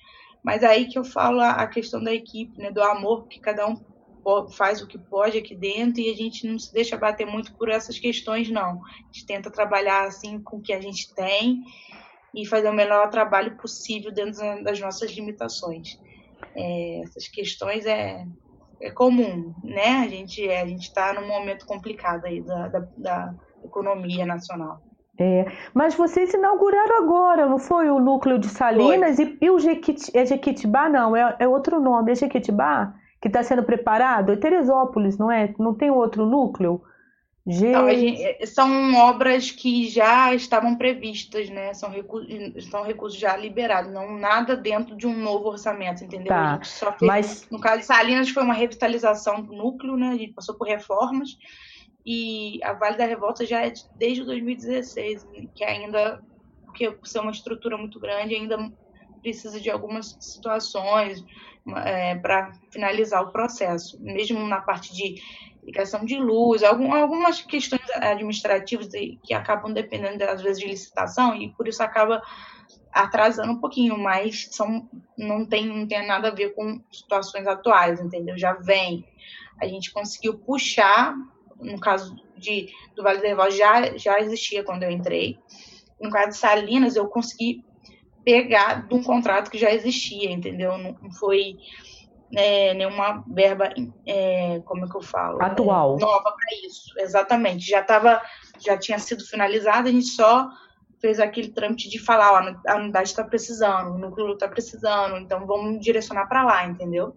[0.44, 2.72] Mas aí que eu falo a, a questão da equipe, né?
[2.72, 3.76] Do amor que cada um
[4.52, 7.70] faz o que pode aqui dentro e a gente não se deixa bater muito por
[7.70, 8.82] essas questões, não.
[8.84, 11.64] A gente tenta trabalhar assim com o que a gente tem
[12.34, 16.00] e fazer o melhor trabalho possível dentro das nossas limitações.
[16.56, 18.26] É, essas questões é,
[18.82, 20.04] é comum, né?
[20.04, 24.82] A gente a gente está num momento complicado aí da, da, da economia nacional.
[25.20, 25.46] É,
[25.76, 30.26] mas vocês inauguraram agora, não foi o núcleo de Salinas e, e, o Jequiti, é
[30.26, 30.90] Jequitibá?
[30.90, 32.96] Não, é, é outro nome, é Jequitibá?
[33.24, 34.34] Que está sendo preparado?
[34.34, 35.56] É Teresópolis, não é?
[35.58, 36.84] Não tem outro núcleo?
[37.48, 37.72] G...
[37.72, 41.74] Não, gente, são obras que já estavam previstas, né?
[41.74, 46.28] São recursos, são recursos já liberados, não nada dentro de um novo orçamento, entendeu?
[46.28, 47.48] Tá, só fez, mas...
[47.50, 50.10] No caso de Salinas foi uma revitalização do núcleo, né?
[50.10, 51.38] A gente passou por reformas
[52.06, 56.22] e a Vale da Revolta já é desde 2016, que ainda,
[56.66, 58.70] porque por ser uma estrutura muito grande, ainda
[59.22, 61.24] precisa de algumas situações,
[61.78, 65.22] é, para finalizar o processo, mesmo na parte de
[65.64, 68.90] ligação de luz, algum, algumas questões administrativas
[69.24, 72.22] que acabam dependendo, às vezes, de licitação, e por isso acaba
[72.92, 74.88] atrasando um pouquinho, mas são,
[75.18, 78.38] não, tem, não tem nada a ver com situações atuais, entendeu?
[78.38, 79.08] Já vem.
[79.60, 81.16] A gente conseguiu puxar,
[81.60, 85.40] no caso de, do Vale do Reval, já, já existia quando eu entrei.
[86.00, 87.64] No caso de Salinas, eu consegui
[88.24, 90.78] pegar de um contrato que já existia, entendeu?
[90.78, 91.58] Não, foi
[92.36, 93.70] é, nenhuma verba,
[94.06, 95.42] é, como é que eu falo?
[95.42, 95.98] Atual.
[95.98, 97.70] É, nova para isso, exatamente.
[97.70, 98.22] Já tava,
[98.60, 100.50] já tinha sido finalizada, a gente só
[101.00, 105.46] fez aquele trâmite de falar, ó, a unidade está precisando, o núcleo está precisando, então
[105.46, 107.14] vamos direcionar para lá, entendeu?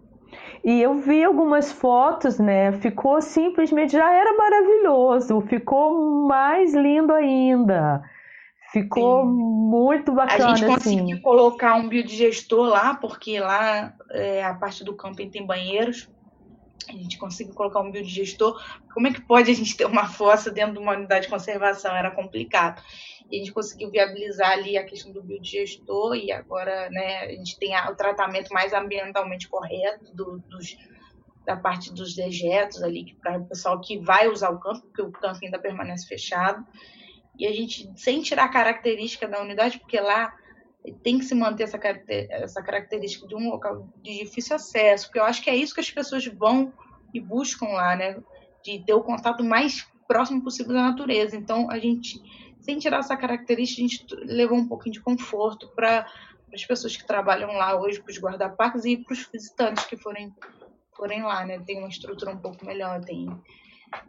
[0.63, 2.73] E eu vi algumas fotos, né?
[2.73, 8.03] Ficou simplesmente, já era maravilhoso, ficou mais lindo ainda.
[8.81, 9.31] Ficou Sim.
[9.31, 10.51] muito bacana.
[10.51, 11.21] A gente conseguiu assim.
[11.21, 16.09] colocar um biodigestor lá, porque lá é, a parte do camping tem banheiros.
[16.87, 18.61] A gente conseguiu colocar um biodigestor.
[18.93, 21.95] Como é que pode a gente ter uma fossa dentro de uma unidade de conservação?
[21.95, 22.81] Era complicado.
[23.29, 27.59] E a gente conseguiu viabilizar ali a questão do biodigestor e agora né, a gente
[27.59, 30.77] tem o tratamento mais ambientalmente correto do, dos,
[31.45, 35.11] da parte dos dejetos ali para o pessoal que vai usar o campo, porque o
[35.11, 36.65] campo ainda permanece fechado.
[37.37, 40.35] E a gente, sem tirar a característica da unidade, porque lá
[41.03, 41.79] tem que se manter essa,
[42.29, 45.81] essa característica de um local de difícil acesso, porque eu acho que é isso que
[45.81, 46.73] as pessoas vão
[47.13, 48.21] e buscam lá, né?
[48.63, 51.35] De ter o contato mais próximo possível da natureza.
[51.35, 52.19] Então, a gente
[52.67, 56.05] sem tirar essa característica, a gente levou um pouquinho de conforto para
[56.53, 60.33] as pessoas que trabalham lá hoje, para os guarda-parques e para os visitantes que forem,
[60.95, 61.59] forem lá, né?
[61.59, 63.29] Tem uma estrutura um pouco melhor, tem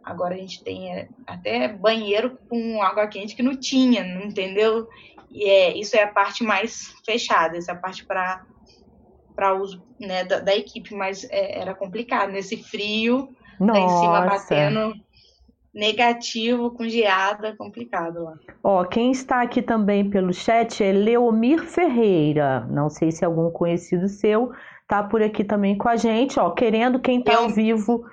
[0.03, 4.87] agora a gente tem é, até banheiro com água quente que não tinha, entendeu?
[5.31, 8.45] E é, isso é a parte mais fechada, essa é parte para
[9.35, 13.79] para uso né, da, da, equipe, mas é, era complicado nesse frio, Nossa.
[13.79, 14.93] lá em cima batendo
[15.73, 18.33] negativo com geada, complicado lá.
[18.61, 22.67] Ó, quem está aqui também pelo chat é Leomir Ferreira.
[22.69, 24.51] Não sei se algum conhecido seu
[24.87, 27.43] tá por aqui também com a gente, ó, querendo quem tá Eu...
[27.43, 28.05] ao vivo.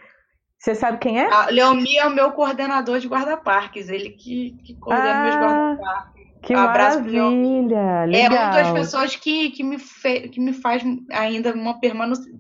[0.66, 1.28] Você sabe quem é?
[1.32, 6.26] Ah, Leomir é o meu coordenador de guarda-parques, ele que, que coordena ah, meus guarda-parques.
[6.42, 8.04] Que um maravilha!
[8.04, 8.32] Legal.
[8.32, 11.78] É uma das pessoas que, que, me fe, que me faz ainda uma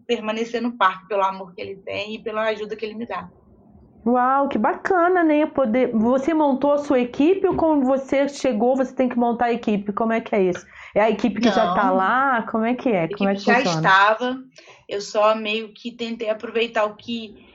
[0.08, 3.28] permanecer no parque, pelo amor que ele tem e pela ajuda que ele me dá.
[4.04, 5.46] Uau, que bacana, né?
[5.46, 5.92] Poder...
[5.94, 9.92] Você montou a sua equipe ou quando você chegou, você tem que montar a equipe?
[9.92, 10.66] Como é que é isso?
[10.96, 12.42] É a equipe que Não, já está lá?
[12.50, 13.06] Como é que é?
[13.06, 13.76] Como é que já funciona?
[13.76, 14.36] estava.
[14.88, 17.46] Eu só meio que tentei aproveitar o que,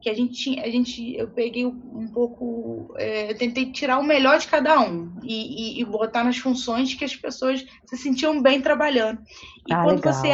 [0.00, 0.62] que a gente tinha.
[0.64, 2.94] A gente, eu peguei um pouco.
[2.96, 6.94] É, eu tentei tirar o melhor de cada um e, e, e, botar nas funções
[6.94, 9.20] que as pessoas se sentiam bem trabalhando.
[9.68, 10.12] E ah, quando legal.
[10.12, 10.30] você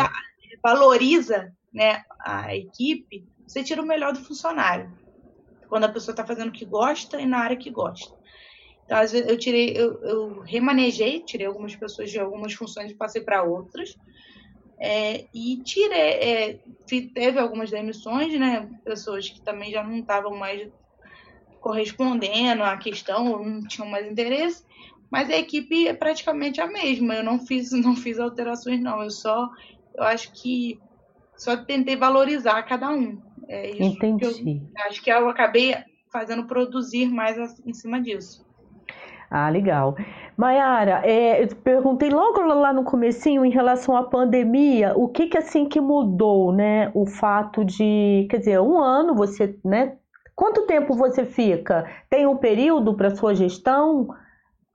[0.62, 4.92] valoriza né, a equipe, você tira o melhor do funcionário
[5.70, 8.12] quando a pessoa está fazendo o que gosta e na área que gosta.
[8.84, 12.96] Então, às vezes, eu tirei, eu, eu remanejei, tirei algumas pessoas de algumas funções e
[12.96, 13.94] passei para outras.
[14.82, 16.60] É, e tirei, é,
[17.14, 18.68] teve algumas demissões, né?
[18.82, 20.70] Pessoas que também já não estavam mais
[21.60, 24.64] correspondendo à questão, não tinham mais interesse,
[25.10, 27.14] mas a equipe é praticamente a mesma.
[27.14, 29.02] Eu não fiz, não fiz alterações, não.
[29.02, 29.48] Eu só,
[29.94, 30.80] eu acho que
[31.36, 33.20] só tentei valorizar cada um.
[33.48, 34.62] É isso Entendi.
[34.76, 35.74] eu acho que eu acabei
[36.12, 38.46] fazendo produzir mais em cima disso.
[39.30, 39.96] Ah, legal.
[40.36, 45.38] Mayara, é, eu perguntei logo lá no comecinho em relação à pandemia, o que que
[45.38, 46.90] assim que mudou, né?
[46.94, 49.96] O fato de, quer dizer, um ano você, né?
[50.34, 51.88] Quanto tempo você fica?
[52.08, 54.08] Tem um período para sua gestão?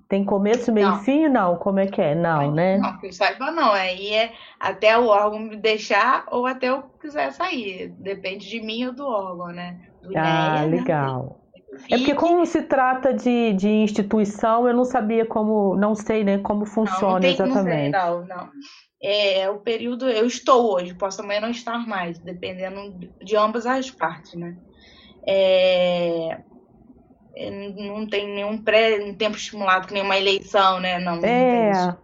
[0.07, 1.27] Tem começo, meio e fim?
[1.27, 2.13] Não, como é que é?
[2.13, 2.77] Não, né?
[2.77, 3.73] Não, que eu saiba não.
[3.73, 7.89] Aí é até o órgão me deixar ou até eu quiser sair.
[7.97, 9.79] Depende de mim ou do órgão, né?
[10.03, 10.77] Do ah, INEA, né?
[10.77, 11.23] legal.
[11.23, 11.44] Né?
[11.89, 16.37] É porque como se trata de, de instituição, eu não sabia como, não sei né,
[16.39, 17.91] como funciona não, não tem, exatamente.
[17.91, 18.49] Não, sei, não, não.
[19.01, 23.91] É, o período, eu estou hoje, posso amanhã não estar mais, dependendo de ambas as
[23.91, 24.55] partes, né?
[25.27, 26.39] É,
[27.77, 30.99] não tem nenhum pré, um tempo estimulado, que nem uma eleição, né?
[30.99, 31.95] Não, é,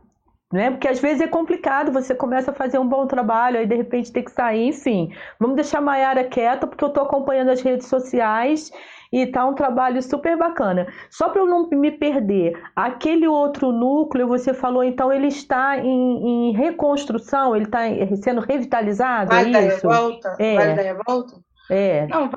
[0.52, 0.70] né?
[0.72, 4.12] Porque às vezes é complicado, você começa a fazer um bom trabalho, aí de repente
[4.12, 5.12] tem que sair, enfim.
[5.40, 8.72] Vamos deixar a Mayara quieta, porque eu estou acompanhando as redes sociais
[9.12, 10.88] e tá um trabalho super bacana.
[11.10, 16.50] Só para eu não me perder, aquele outro núcleo, você falou, então ele está em,
[16.50, 17.82] em reconstrução, ele está
[18.22, 19.88] sendo revitalizado, vale é isso?
[19.88, 20.36] Da revolta?
[20.40, 20.56] É.
[20.56, 21.36] Vale da revolta?
[21.70, 22.08] É.
[22.08, 22.30] Não,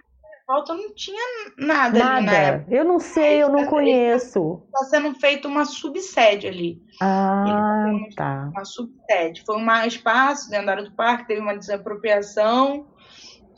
[0.46, 1.22] volta não tinha
[1.58, 2.16] nada, nada.
[2.16, 2.74] ali na época.
[2.74, 4.62] Eu não sei, eu não conheço.
[4.66, 6.82] Está sendo feita uma subsede ali.
[7.00, 8.50] Ah, tá.
[8.52, 9.42] Uma subsede.
[9.44, 12.86] Foi um espaço dentro da área do parque, teve uma desapropriação.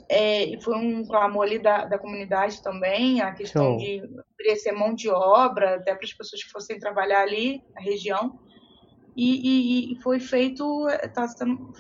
[0.09, 3.77] É, e foi um clamor ali da, da comunidade também, a questão Show.
[3.79, 4.03] de
[4.33, 8.39] oferecer mão de obra até para as pessoas que fossem trabalhar ali na região.
[9.17, 11.27] E, e, e foi feito, tá,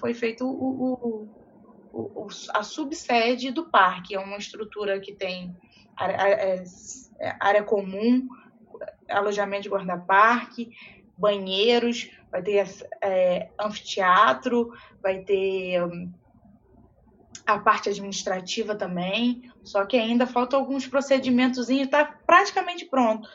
[0.00, 1.46] foi feito o, o
[1.96, 4.14] o, a subsede do parque.
[4.14, 5.56] É uma estrutura que tem
[5.96, 6.64] área, é,
[7.20, 8.28] é, área comum,
[9.08, 10.70] alojamento de guarda-parque,
[11.16, 12.66] banheiros, vai ter
[13.00, 14.72] é, anfiteatro,
[15.02, 16.12] vai ter um,
[17.46, 23.28] a parte administrativa também, só que ainda faltam alguns procedimentos, está praticamente pronto.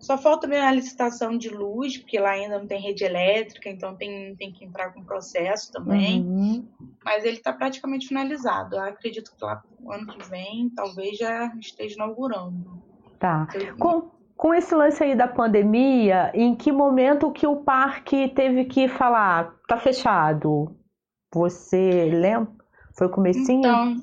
[0.00, 4.34] Só falta a licitação de luz, porque lá ainda não tem rede elétrica, então tem,
[4.36, 6.22] tem que entrar com processo também.
[6.22, 6.68] Uhum.
[7.04, 8.76] mas ele está praticamente finalizado.
[8.76, 12.80] Eu acredito que lá no ano que vem talvez já esteja inaugurando.
[13.18, 13.48] Tá.
[13.78, 18.86] Com, com esse lance aí da pandemia, em que momento que o parque teve que
[18.86, 20.76] falar, tá fechado?
[21.34, 22.57] Você lembra?
[22.98, 23.60] Foi o comecinho?
[23.60, 24.02] Então,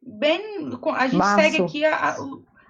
[0.00, 1.42] bem, a gente Março.
[1.42, 2.16] segue aqui a,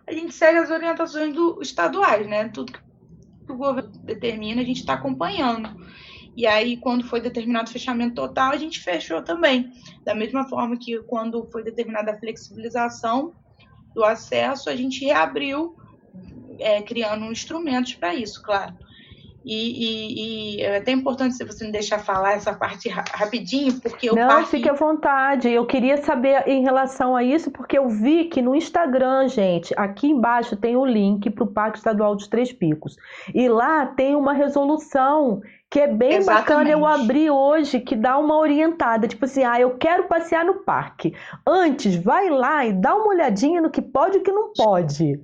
[0.06, 2.48] a, gente segue as orientações do estaduais, né?
[2.48, 5.68] Tudo que o governo determina, a gente está acompanhando.
[6.34, 9.70] E aí, quando foi determinado o fechamento total, a gente fechou também.
[10.04, 13.34] Da mesma forma que quando foi determinada a flexibilização
[13.94, 15.76] do acesso, a gente reabriu,
[16.58, 18.74] é, criando instrumentos para isso, claro.
[19.44, 24.10] E, e, e, é até importante se você me deixar falar essa parte rapidinho, porque
[24.10, 25.48] o Não, fique à vontade.
[25.48, 30.08] Eu queria saber em relação a isso, porque eu vi que no Instagram, gente, aqui
[30.08, 32.96] embaixo tem o link para o Parque Estadual dos Três Picos.
[33.34, 36.48] E lá tem uma resolução que é bem Exatamente.
[36.48, 40.64] bacana eu abri hoje, que dá uma orientada, tipo assim, ah, eu quero passear no
[40.64, 41.14] parque.
[41.46, 45.20] Antes, vai lá e dá uma olhadinha no que pode e o que não pode.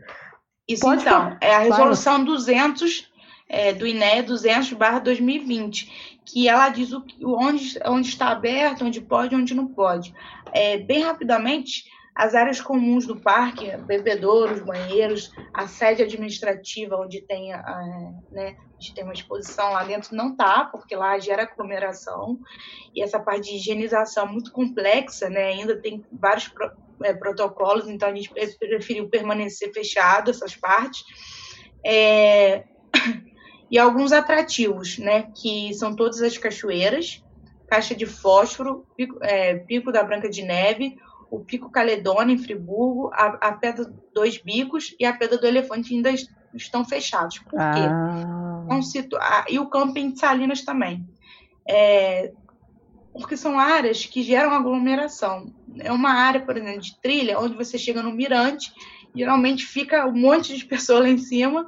[0.68, 3.10] Isso pode então, é a resolução 200
[3.48, 4.72] é, do INE 200
[5.02, 10.12] 2020, que ela diz o, onde, onde está aberto, onde pode onde não pode.
[10.52, 11.84] É, bem rapidamente,
[12.14, 17.52] as áreas comuns do parque, bebedouros, banheiros, a sede administrativa, onde tem,
[18.32, 22.38] né, gente tem uma exposição lá dentro, não tá, porque lá gera aglomeração,
[22.94, 26.52] e essa parte de higienização muito complexa, né, ainda tem vários
[27.02, 31.04] é, protocolos, então a gente preferiu permanecer fechado essas partes.
[31.84, 32.64] É,
[33.70, 37.22] e alguns atrativos, né, que são todas as cachoeiras,
[37.68, 40.96] Caixa de Fósforo, Pico, é, Pico da Branca de Neve,
[41.30, 45.94] o Pico Caledônia em Friburgo, a, a Pedra Dois Bicos e a Pedra do Elefante
[45.94, 46.10] ainda
[46.54, 47.38] estão fechados.
[47.40, 47.58] Por quê?
[47.58, 48.82] Ah.
[48.82, 49.16] Situ...
[49.16, 51.04] Ah, e o camping de Salinas também.
[51.68, 52.32] É...
[53.12, 55.52] Porque são áreas que geram aglomeração.
[55.80, 58.72] É uma área, por exemplo, de trilha, onde você chega no mirante,
[59.14, 61.66] geralmente fica um monte de pessoas lá em cima,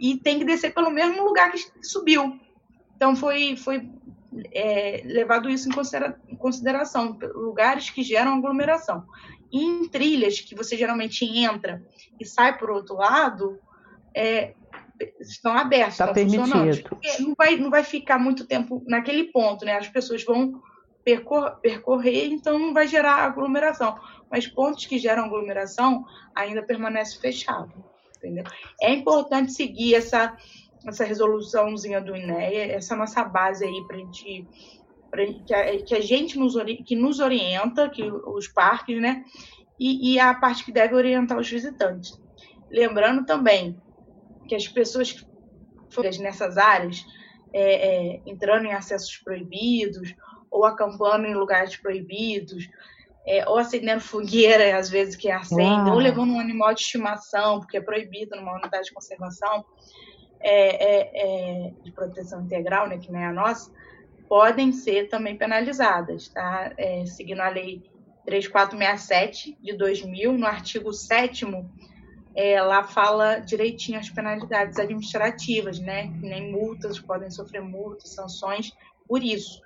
[0.00, 2.40] e tem que descer pelo mesmo lugar que subiu.
[2.96, 3.90] Então foi, foi
[4.50, 9.04] é, levado isso em, considera em, consideração, lugares que geram aglomeração.
[9.52, 11.84] E em trilhas que você geralmente entra
[12.18, 13.58] e sai por outro lado,
[14.14, 14.54] é,
[15.20, 16.42] estão abertos, tá estão permitido.
[16.44, 17.18] funcionando.
[17.20, 19.76] Não vai, não vai ficar muito tempo naquele ponto, né?
[19.76, 20.62] As pessoas vão
[21.04, 23.98] percor percorrer, então não vai gerar aglomeração.
[24.30, 27.89] Mas pontos que geram aglomeração ainda permanece fechado
[28.20, 28.44] entendeu?
[28.80, 30.36] É importante seguir essa,
[30.86, 34.46] essa resoluçãozinha do INEA, essa nossa base aí para gente,
[35.52, 36.54] a, que a gente nos,
[36.86, 39.24] que nos orienta, que os parques, né?
[39.78, 42.20] E, e a parte que deve orientar os visitantes.
[42.70, 43.80] Lembrando também
[44.46, 45.26] que as pessoas que
[45.88, 47.04] foram nessas áreas,
[47.52, 50.14] é, é, entrando em acessos proibidos
[50.50, 52.68] ou acampando em lugares proibidos,
[53.30, 57.76] é, ou acendendo fogueira, às vezes que acende, ou levando um animal de estimação, porque
[57.76, 59.64] é proibido numa unidade de conservação
[60.40, 63.70] é, é, é de proteção integral, né, que não é a nossa,
[64.28, 66.72] podem ser também penalizadas, tá?
[66.76, 67.80] É, seguindo a lei
[68.24, 71.46] 3467 de 2000, no artigo 7
[72.34, 76.12] é, lá fala direitinho as penalidades administrativas, né?
[76.20, 78.72] Nem multas, podem sofrer multas, sanções
[79.06, 79.60] por isso.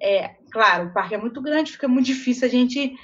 [0.00, 2.94] É, claro, o parque é muito grande, fica muito difícil a gente.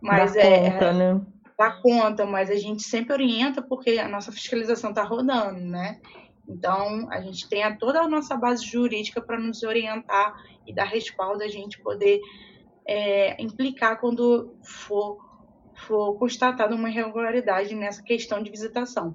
[0.00, 1.20] Mas Dá é, conta, né?
[1.58, 6.00] Dá conta, mas a gente sempre orienta porque a nossa fiscalização está rodando, né?
[6.48, 10.34] Então, a gente tem a, toda a nossa base jurídica para nos orientar
[10.66, 12.20] e dar respaldo a gente poder
[12.86, 15.18] é, implicar quando for,
[15.86, 19.14] for constatada uma irregularidade nessa questão de visitação.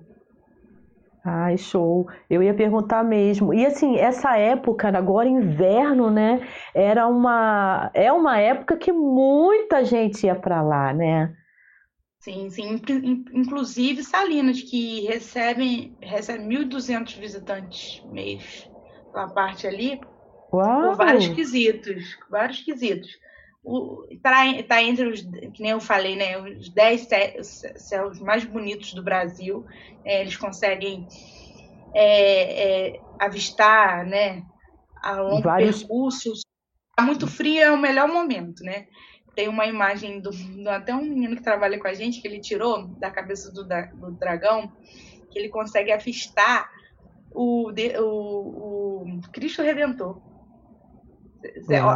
[1.27, 2.07] Ai, show.
[2.29, 3.51] Eu ia perguntar mesmo.
[3.51, 6.47] E assim, essa época, agora inverno, né?
[6.71, 11.35] Era uma é uma época que muita gente ia para lá, né?
[12.19, 12.79] Sim, sim.
[13.33, 18.69] Inclusive Salinas, que recebem recebe 1.200 visitantes mês
[19.11, 19.99] na parte ali,
[20.53, 20.81] Uau.
[20.81, 23.09] por vários quesitos, vários quesitos
[24.11, 27.07] está tá entre os, que nem eu falei, né, os 10
[27.75, 29.65] céus mais bonitos do Brasil.
[30.03, 31.07] É, eles conseguem
[31.93, 34.43] é, é, avistar, né,
[35.01, 35.79] a longo Vários...
[35.79, 36.33] percurso.
[36.95, 38.87] Tá muito frio é o melhor momento, né?
[39.35, 42.39] Tem uma imagem do, do, até um menino que trabalha com a gente que ele
[42.39, 44.71] tirou da cabeça do, do dragão
[45.29, 46.71] que ele consegue avistar
[47.31, 50.21] o, o, o Cristo Redentor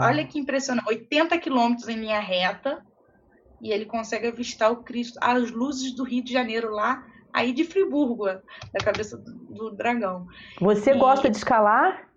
[0.07, 2.83] Olha que impressionante, 80 quilômetros em linha reta
[3.61, 7.63] e ele consegue avistar o Cristo, as luzes do Rio de Janeiro lá, aí de
[7.63, 10.27] Friburgo, da cabeça do, do dragão.
[10.59, 10.97] Você e...
[10.97, 12.07] gosta de escalar?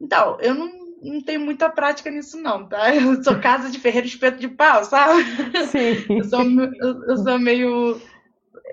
[0.00, 0.70] Então, eu não,
[1.02, 2.92] não tenho muita prática nisso, não, tá?
[2.96, 5.22] Eu sou casa de ferreiro espeto de pau, sabe?
[5.66, 6.06] Sim.
[6.16, 8.00] Eu sou, eu sou meio.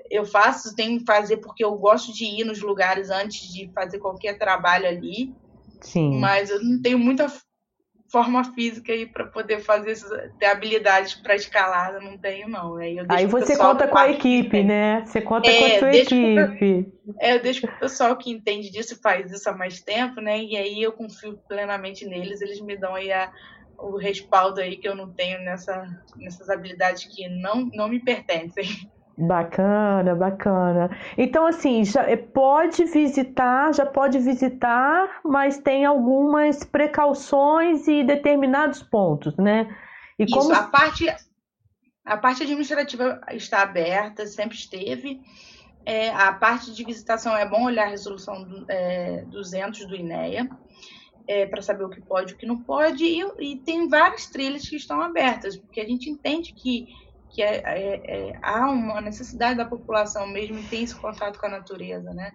[0.10, 4.00] Eu faço, tenho que fazer porque eu gosto de ir nos lugares antes de fazer
[4.00, 5.36] qualquer trabalho ali.
[5.82, 6.18] Sim.
[6.20, 7.28] Mas eu não tenho muita
[8.10, 9.96] forma física aí para poder fazer
[10.40, 12.78] ter habilidades para escalada, não tenho não.
[12.78, 15.04] Aí, aí você conta com a equipe, né?
[15.06, 16.94] Você conta é, com a sua equipe.
[17.04, 20.22] Pro, é, eu deixo o pessoal que entende disso e faz isso há mais tempo,
[20.22, 20.42] né?
[20.42, 23.32] E aí eu confio plenamente neles, eles me dão aí a,
[23.78, 25.86] o respaldo aí que eu não tenho nessa,
[26.16, 28.66] nessas habilidades que não, não me pertencem.
[29.18, 30.96] Bacana, bacana.
[31.18, 38.84] Então, assim, já é, pode visitar, já pode visitar, mas tem algumas precauções e determinados
[38.84, 39.76] pontos, né?
[40.20, 40.54] E Isso, como...
[40.54, 41.08] a parte
[42.06, 45.20] a parte administrativa está aberta, sempre esteve.
[45.84, 50.48] É, a parte de visitação é bom olhar a resolução do, é, 200 do INEA
[51.28, 53.04] é, para saber o que pode e o que não pode.
[53.04, 56.88] E, e tem várias trilhas que estão abertas, porque a gente entende que
[57.30, 61.50] que é, é, é, há uma necessidade da população mesmo ter esse contato com a
[61.50, 62.32] natureza, né?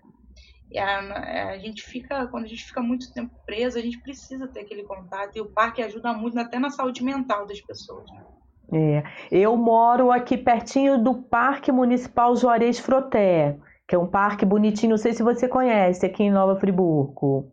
[0.70, 4.48] E a, a, gente fica, quando a gente fica muito tempo preso, a gente precisa
[4.48, 8.10] ter aquele contato e o parque ajuda muito até na saúde mental das pessoas.
[8.10, 8.24] Né?
[8.72, 14.90] É, eu moro aqui pertinho do Parque Municipal Juarez Froté, que é um parque bonitinho,
[14.90, 17.52] não sei se você conhece, aqui em Nova Friburgo.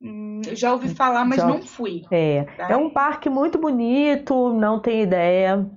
[0.00, 1.46] Hum, já ouvi falar, mas já...
[1.46, 2.06] não fui.
[2.10, 2.68] É, tá?
[2.70, 5.70] é um parque muito bonito, não tem ideia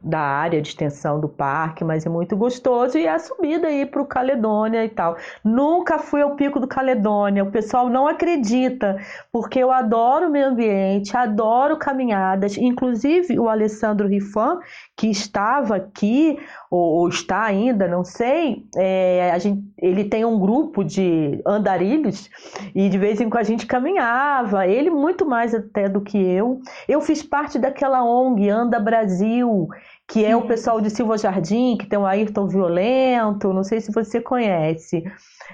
[0.00, 3.84] da área de extensão do parque, mas é muito gostoso e é a subida aí
[3.84, 5.16] para o Caledônia e tal.
[5.44, 8.96] Nunca fui ao Pico do Caledônia, o pessoal não acredita,
[9.32, 14.60] porque eu adoro o meio ambiente, adoro caminhadas, inclusive o Alessandro Rifan,
[14.96, 16.38] que estava aqui,
[16.70, 22.28] ou, ou está ainda, não sei, é, a gente, ele tem um grupo de andarilhos
[22.74, 26.60] e de vez em quando a gente caminhava, ele muito mais até do que eu.
[26.86, 29.68] Eu fiz parte daquela ONG Anda Brasil,
[30.06, 33.92] que é o pessoal de Silva Jardim, que tem o Ayrton Violento, não sei se
[33.92, 35.04] você conhece.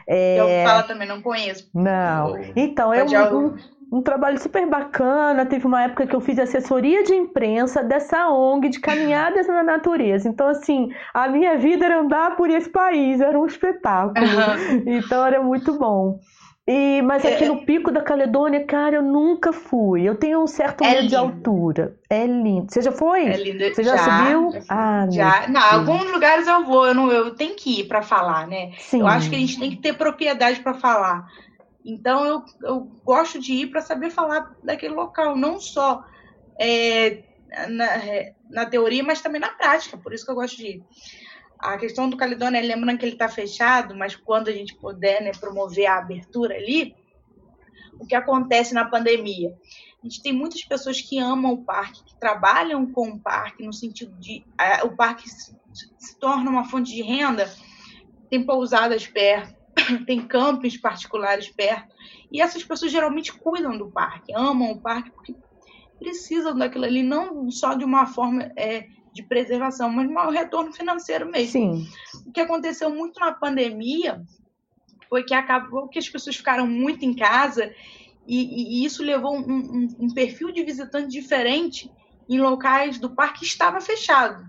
[0.09, 0.63] É...
[0.65, 1.69] Eu falo também, não conheço.
[1.75, 2.37] Não.
[2.55, 3.57] Então, é um,
[3.99, 5.47] um, trabalho super bacana.
[5.47, 10.29] Teve uma época que eu fiz assessoria de imprensa dessa ONG de caminhadas na natureza.
[10.29, 14.25] Então, assim, a minha vida era andar por esse país, era um espetáculo.
[14.25, 14.85] Uhum.
[14.87, 16.19] Então, era muito bom.
[16.67, 20.03] E, mas aqui é, no Pico da Caledônia, cara, eu nunca fui.
[20.03, 21.09] Eu tenho um certo é medo lindo.
[21.11, 21.97] de altura.
[22.09, 22.73] É lindo.
[22.73, 23.27] Você já foi?
[23.27, 23.63] É lindo.
[23.63, 24.51] Você já, já subiu?
[24.53, 24.61] Já.
[24.71, 25.49] Ah, já.
[25.49, 28.73] Não, alguns lugares eu vou, eu, não, eu tenho que ir para falar, né?
[28.79, 29.01] Sim.
[29.01, 31.27] Eu acho que a gente tem que ter propriedade para falar.
[31.85, 36.05] Então eu, eu gosto de ir para saber falar daquele local, não só
[36.59, 37.23] é,
[37.69, 37.87] na,
[38.49, 39.99] na teoria, mas também na prática.
[39.99, 40.85] Por isso que eu gosto de ir
[41.65, 45.33] a questão do Caledônia, lembrando que ele está fechado, mas quando a gente puder né,
[45.33, 46.95] promover a abertura ali,
[47.99, 49.57] o que acontece na pandemia?
[50.03, 53.73] A gente tem muitas pessoas que amam o parque, que trabalham com o parque, no
[53.73, 54.45] sentido de
[54.85, 55.57] o parque se,
[55.97, 57.51] se torna uma fonte de renda,
[58.29, 59.57] tem pousadas perto,
[60.07, 61.95] tem campos particulares perto,
[62.31, 65.35] e essas pessoas geralmente cuidam do parque, amam o parque porque
[65.99, 71.31] precisam daquilo ali, não só de uma forma é, de preservação, mas um retorno financeiro
[71.31, 71.53] mesmo.
[71.53, 71.89] Sim.
[72.27, 74.23] O que aconteceu muito na pandemia
[75.09, 77.73] foi que acabou que as pessoas ficaram muito em casa
[78.27, 81.91] e, e isso levou um, um, um, perfil de visitante diferente
[82.29, 84.45] em locais do parque que estava fechado.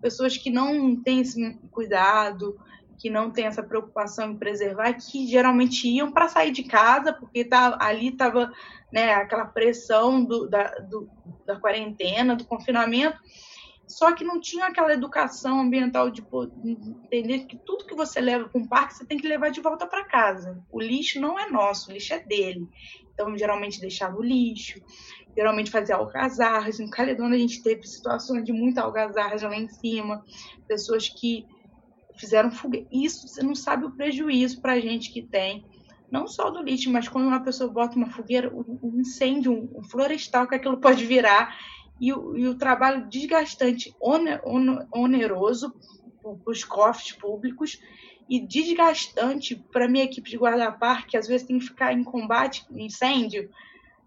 [0.00, 2.58] Pessoas que não têm esse cuidado,
[2.98, 7.44] que não têm essa preocupação em preservar, que geralmente iam para sair de casa, porque
[7.44, 8.52] tá, ali estava
[8.92, 11.08] né, aquela pressão do, da, do,
[11.46, 13.16] da quarentena, do confinamento,
[13.86, 16.22] só que não tinha aquela educação ambiental de
[16.62, 19.86] entender que tudo que você leva para um parque você tem que levar de volta
[19.86, 20.62] para casa.
[20.70, 22.68] O lixo não é nosso, o lixo é dele.
[23.14, 24.78] Então, geralmente deixava o lixo,
[25.34, 26.78] geralmente fazia algazarras.
[26.78, 30.22] No Caledônia a gente teve situações de muita algazarra lá em cima,
[30.66, 31.46] pessoas que
[32.18, 32.86] fizeram fogueira.
[32.90, 35.64] Isso você não sabe o prejuízo para a gente que tem,
[36.10, 40.46] não só do lixo, mas quando uma pessoa bota uma fogueira, um incêndio, um florestal
[40.46, 41.56] que aquilo pode virar
[42.00, 43.94] e o, e o trabalho desgastante,
[44.92, 45.74] oneroso
[46.22, 47.78] para os cofres públicos
[48.28, 52.04] e desgastante para a minha equipe de guarda-parque, que às vezes tem que ficar em
[52.04, 53.50] combate, incêndio.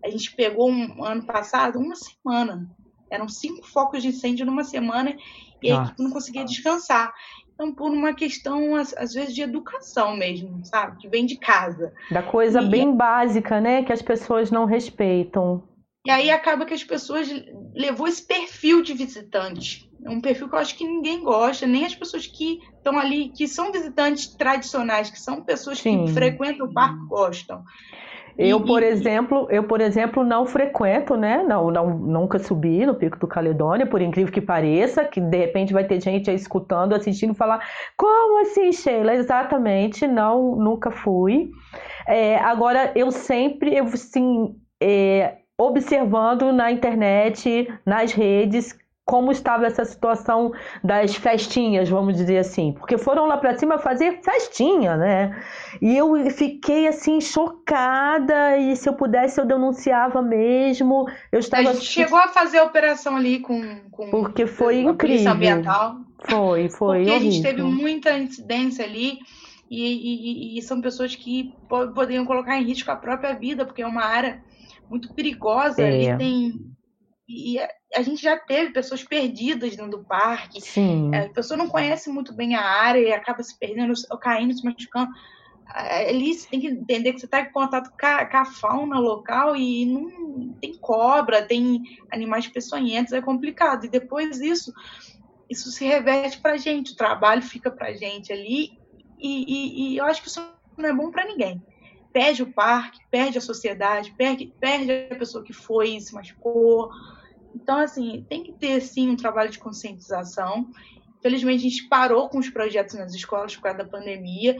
[0.03, 2.69] A gente pegou um ano passado uma semana.
[3.09, 5.15] Eram cinco focos de incêndio numa semana
[5.61, 7.13] e a equipe não conseguia descansar.
[7.61, 10.97] Então, por uma questão, às, às, vezes, de educação mesmo, sabe?
[10.97, 11.93] Que vem de casa.
[12.09, 13.83] Da coisa e, bem básica, né?
[13.83, 15.61] Que as pessoas não respeitam.
[16.03, 17.29] E aí acaba que as pessoas
[17.75, 19.87] levou esse perfil de visitante.
[20.03, 23.29] É um perfil que eu acho que ninguém gosta, nem as pessoas que estão ali,
[23.29, 26.05] que são visitantes tradicionais, que são pessoas Sim.
[26.05, 27.63] que frequentam o parque, gostam.
[28.37, 31.43] Eu, por exemplo, eu, por exemplo, não frequento, né?
[31.43, 35.73] Não, não, nunca subi no Pico do Caledônia, por incrível que pareça, que de repente
[35.73, 37.65] vai ter gente aí escutando, assistindo, falar,
[37.97, 39.13] como assim, Sheila?
[39.13, 41.51] Exatamente, não, nunca fui.
[42.07, 48.75] É, agora, eu sempre, eu, sim, é, observando na internet, nas redes,
[49.05, 50.51] como estava essa situação
[50.83, 55.43] das festinhas, vamos dizer assim, porque foram lá para cima fazer festinha, né?
[55.81, 61.05] E eu fiquei assim chocada e se eu pudesse eu denunciava mesmo.
[61.31, 65.31] Eu estava a gente chegou a fazer a operação ali com, com porque foi incrível.
[65.31, 65.97] ambiental.
[66.29, 67.15] Foi, foi porque horrível.
[67.15, 69.17] a gente teve muita incidência ali.
[69.69, 73.87] E, e, e, são pessoas que poderiam colocar em risco a própria vida, porque é
[73.87, 74.43] uma área
[74.89, 75.81] muito perigosa.
[75.81, 76.11] É.
[76.11, 76.71] Ali tem
[77.27, 77.57] e
[77.95, 80.61] a gente já teve pessoas perdidas dentro do parque.
[80.61, 81.13] Sim.
[81.13, 85.11] A pessoa não conhece muito bem a área e acaba se perdendo, caindo, se machucando.
[85.67, 88.99] Ali você tem que entender que você está em contato com a, com a, fauna
[88.99, 91.81] local e não tem cobra, tem
[92.11, 93.85] animais peçonhentos, é complicado.
[93.85, 94.73] E depois isso,
[95.49, 98.77] isso se reverte para a gente, o trabalho fica para a gente ali.
[99.19, 100.45] E, e, e eu acho que isso
[100.77, 101.61] não é bom para ninguém
[102.11, 106.89] perde o parque, perde a sociedade, perde, perde a pessoa que foi e se machucou.
[107.55, 110.69] Então, assim, tem que ter, sim, um trabalho de conscientização.
[111.19, 114.57] Infelizmente, a gente parou com os projetos nas escolas por causa da pandemia,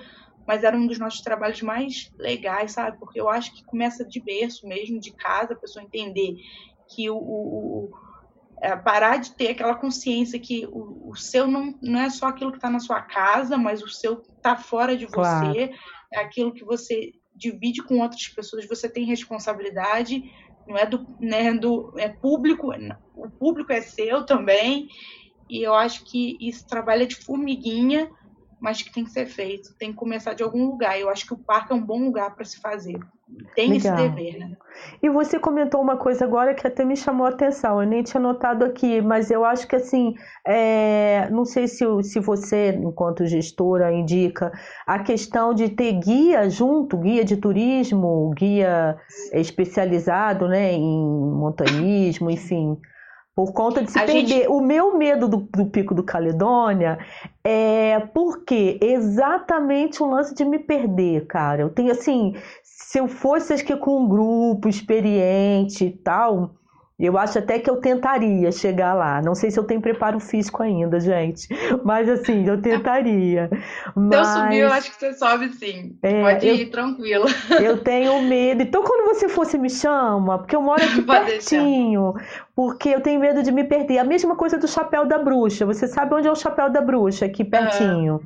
[0.47, 2.97] mas era um dos nossos trabalhos mais legais, sabe?
[2.99, 6.35] Porque eu acho que começa de berço mesmo, de casa, a pessoa entender
[6.87, 7.91] que o, o, o
[8.61, 12.51] é, parar de ter aquela consciência que o, o seu não, não é só aquilo
[12.51, 15.73] que está na sua casa, mas o seu está fora de você, claro.
[16.13, 20.23] é aquilo que você divide com outras pessoas, você tem responsabilidade,
[20.71, 22.71] não é do, né, do é público,
[23.15, 24.87] o público é seu também,
[25.49, 28.09] e eu acho que isso trabalha de formiguinha,
[28.61, 30.97] mas que tem que ser feito, tem que começar de algum lugar.
[30.99, 32.99] Eu acho que o parque é um bom lugar para se fazer.
[33.55, 33.95] Tem Legal.
[33.95, 34.57] esse dever, né?
[35.01, 37.81] E você comentou uma coisa agora que até me chamou a atenção.
[37.81, 40.13] Eu nem tinha notado aqui, mas eu acho que assim,
[40.45, 41.27] é...
[41.31, 44.51] não sei se, se você, enquanto gestora, indica
[44.85, 48.97] a questão de ter guia junto, guia de turismo, guia
[49.33, 52.77] especializado, né, em montanismo, enfim
[53.41, 54.27] por conta de se a perder.
[54.27, 54.47] Gente...
[54.47, 56.99] O meu medo do, do, Pico do Caledônia
[57.43, 61.63] é porque exatamente o lance de me perder, cara.
[61.63, 66.51] Eu tenho assim, se eu fosse acho que com um grupo experiente e tal,
[67.05, 69.21] eu acho até que eu tentaria chegar lá.
[69.21, 71.47] Não sei se eu tenho preparo físico ainda, gente.
[71.83, 73.49] Mas assim, eu tentaria.
[73.95, 74.27] Mas...
[74.27, 75.97] Se eu subir, eu acho que você sobe sim.
[76.01, 77.25] É, Pode eu, ir tranquilo.
[77.61, 78.61] Eu tenho medo.
[78.61, 82.13] Então, quando você você me chama, porque eu moro aqui Pode pertinho.
[82.13, 82.47] Deixar.
[82.55, 83.97] Porque eu tenho medo de me perder.
[83.97, 85.65] A mesma coisa do chapéu da bruxa.
[85.65, 87.25] Você sabe onde é o chapéu da bruxa?
[87.25, 88.13] Aqui pertinho.
[88.13, 88.21] Uhum.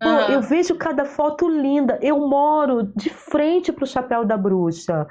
[0.00, 0.28] Pô, uhum.
[0.30, 1.98] eu vejo cada foto linda.
[2.02, 5.06] Eu moro de frente pro chapéu da bruxa.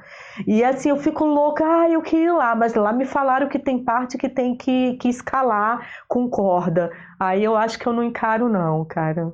[0.45, 3.57] E assim, eu fico louca, ah, eu queria ir lá, mas lá me falaram que
[3.59, 6.91] tem parte que tem que, que escalar com corda.
[7.19, 9.31] Aí eu acho que eu não encaro, não, cara.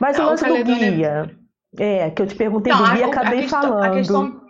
[0.00, 1.30] Mas não, o lance do guia.
[1.78, 3.84] É, que eu te perguntei não, do guia, a, acabei a questão, falando.
[3.84, 4.40] A questão,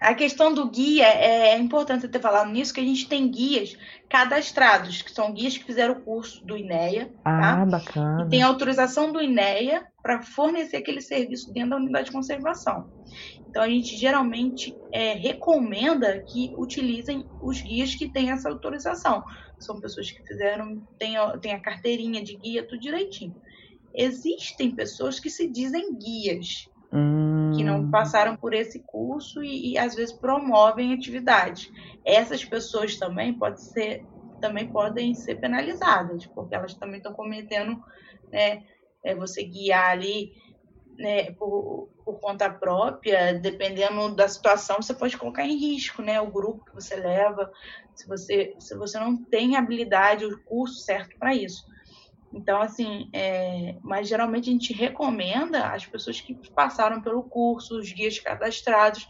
[0.00, 3.76] a questão do guia é, é importante ter falado nisso, que a gente tem guias
[4.08, 7.12] cadastrados, que são guias que fizeram o curso do INEA.
[7.24, 7.66] Ah, tá?
[7.66, 8.24] bacana.
[8.24, 12.90] E tem autorização do INEA para fornecer aquele serviço dentro da unidade de conservação.
[13.48, 19.24] Então a gente geralmente é, recomenda que utilizem os guias que têm essa autorização.
[19.58, 23.34] São pessoas que fizeram, têm, têm a carteirinha de guia, tudo direitinho.
[23.94, 27.52] Existem pessoas que se dizem guias, hum.
[27.56, 31.70] que não passaram por esse curso e, e às vezes promovem atividades.
[32.04, 34.06] Essas pessoas também podem ser,
[34.40, 37.80] também podem ser penalizadas, porque elas também estão cometendo,
[38.32, 38.62] né,
[39.04, 40.32] é, você guiar ali
[40.98, 46.30] né, por, por, conta própria, dependendo da situação, você pode colocar em risco, né, o
[46.30, 47.50] grupo que você leva,
[47.94, 51.64] se você, se você não tem habilidade, o curso certo para isso.
[52.32, 57.90] Então, assim, é, mas geralmente a gente recomenda as pessoas que passaram pelo curso, os
[57.90, 59.06] guias cadastrados,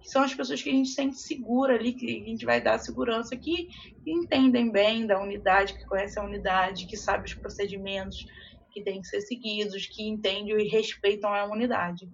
[0.00, 2.78] que são as pessoas que a gente sente segura ali, que a gente vai dar
[2.78, 3.68] segurança, que,
[4.02, 8.26] que entendem bem da unidade, que conhecem a unidade, que sabem os procedimentos
[8.70, 12.08] que têm que ser seguidos, que entendem e respeitam a unidade.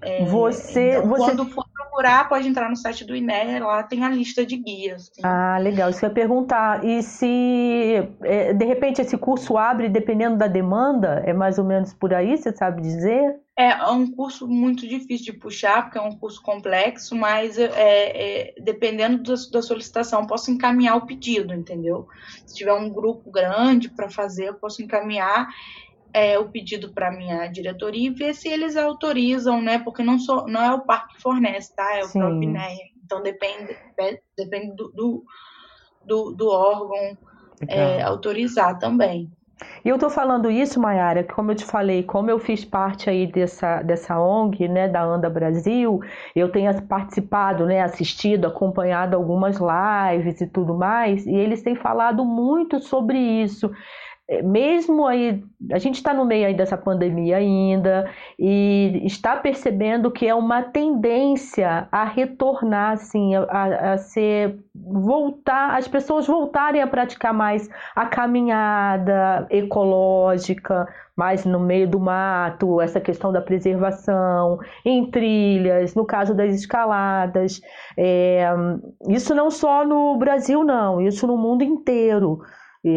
[0.00, 1.64] É, você, então, você, quando for
[1.94, 5.10] procurar, pode entrar no site do INE, lá tem a lista de guias.
[5.10, 5.20] Assim.
[5.22, 5.90] Ah, legal.
[5.90, 6.84] Isso eu ia perguntar.
[6.84, 11.22] E se é, de repente esse curso abre dependendo da demanda?
[11.24, 13.36] É mais ou menos por aí, você sabe dizer?
[13.56, 18.54] É um curso muito difícil de puxar, porque é um curso complexo, mas é, é,
[18.60, 22.08] dependendo da, da, solicitação, posso encaminhar o pedido, entendeu?
[22.44, 25.48] Se tiver um grupo grande para fazer, eu posso encaminhar
[26.14, 29.80] é, o pedido para minha diretoria e ver se eles autorizam, né?
[29.80, 31.96] Porque não, sou, não é o parque que fornece, tá?
[31.96, 32.20] É o Sim.
[32.20, 32.94] próprio INEA.
[33.04, 33.76] Então depende,
[34.36, 35.24] depende do, do,
[36.06, 37.18] do, do órgão
[37.68, 39.28] é, autorizar também.
[39.84, 43.26] E eu estou falando isso, Mayara, como eu te falei, como eu fiz parte aí
[43.26, 46.00] dessa, dessa ONG, né, da Anda Brasil,
[46.34, 52.24] eu tenho participado, né, assistido, acompanhado algumas lives e tudo mais, e eles têm falado
[52.24, 53.70] muito sobre isso.
[54.26, 60.10] É, mesmo aí, a gente está no meio aí dessa pandemia ainda e está percebendo
[60.10, 66.86] que é uma tendência a retornar, assim, a, a ser, voltar, as pessoas voltarem a
[66.86, 75.04] praticar mais a caminhada ecológica, mais no meio do mato, essa questão da preservação, em
[75.10, 77.60] trilhas, no caso das escaladas.
[77.94, 78.48] É,
[79.06, 82.40] isso não só no Brasil, não, isso no mundo inteiro.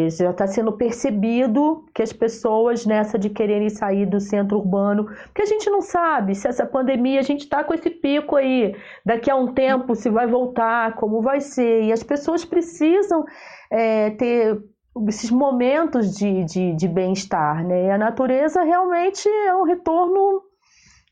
[0.09, 5.43] Já está sendo percebido que as pessoas nessa de quererem sair do centro urbano, porque
[5.43, 8.75] a gente não sabe se essa pandemia, a gente está com esse pico aí,
[9.05, 13.23] daqui a um tempo se vai voltar, como vai ser, e as pessoas precisam
[13.71, 14.61] é, ter
[15.07, 17.85] esses momentos de, de, de bem-estar, né?
[17.85, 20.41] E a natureza realmente é um retorno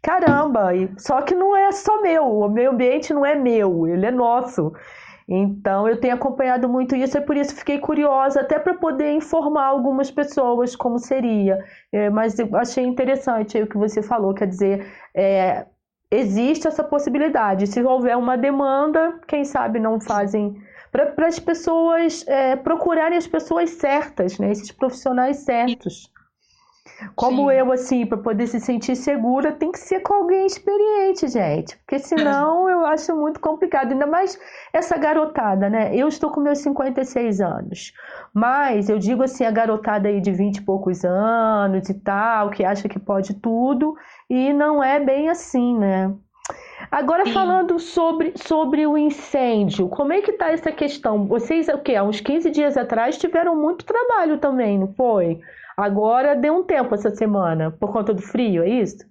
[0.02, 4.06] caramba, e, só que não é só meu, o meio ambiente não é meu, ele
[4.06, 4.74] é nosso.
[5.28, 9.66] Então eu tenho acompanhado muito isso e por isso fiquei curiosa até para poder informar
[9.66, 11.58] algumas pessoas como seria.
[11.92, 15.66] É, mas eu achei interessante o que você falou, quer dizer, é,
[16.12, 17.68] existe essa possibilidade.
[17.68, 20.56] Se houver uma demanda, quem sabe não fazem
[20.92, 24.52] para as pessoas é, procurarem as pessoas certas, né?
[24.52, 26.10] esses profissionais certos.
[27.16, 27.58] Como Sim.
[27.58, 31.78] eu, assim, para poder se sentir segura, tem que ser com alguém experiente, gente.
[31.78, 33.92] Porque senão eu acho muito complicado.
[33.92, 34.40] Ainda mais
[34.72, 35.96] essa garotada, né?
[35.96, 37.94] Eu estou com meus 56 anos.
[38.34, 42.64] Mas eu digo assim, a garotada aí de 20 e poucos anos e tal, que
[42.64, 43.96] acha que pode tudo,
[44.30, 46.14] e não é bem assim, né?
[46.92, 47.34] Agora Sim.
[47.34, 51.26] falando sobre, sobre o incêndio, como é que tá essa questão?
[51.26, 51.96] Vocês, o quê?
[51.96, 55.40] Há uns 15 dias atrás tiveram muito trabalho também, não foi?
[55.78, 59.06] Agora deu um tempo essa semana, por conta do frio, é isso?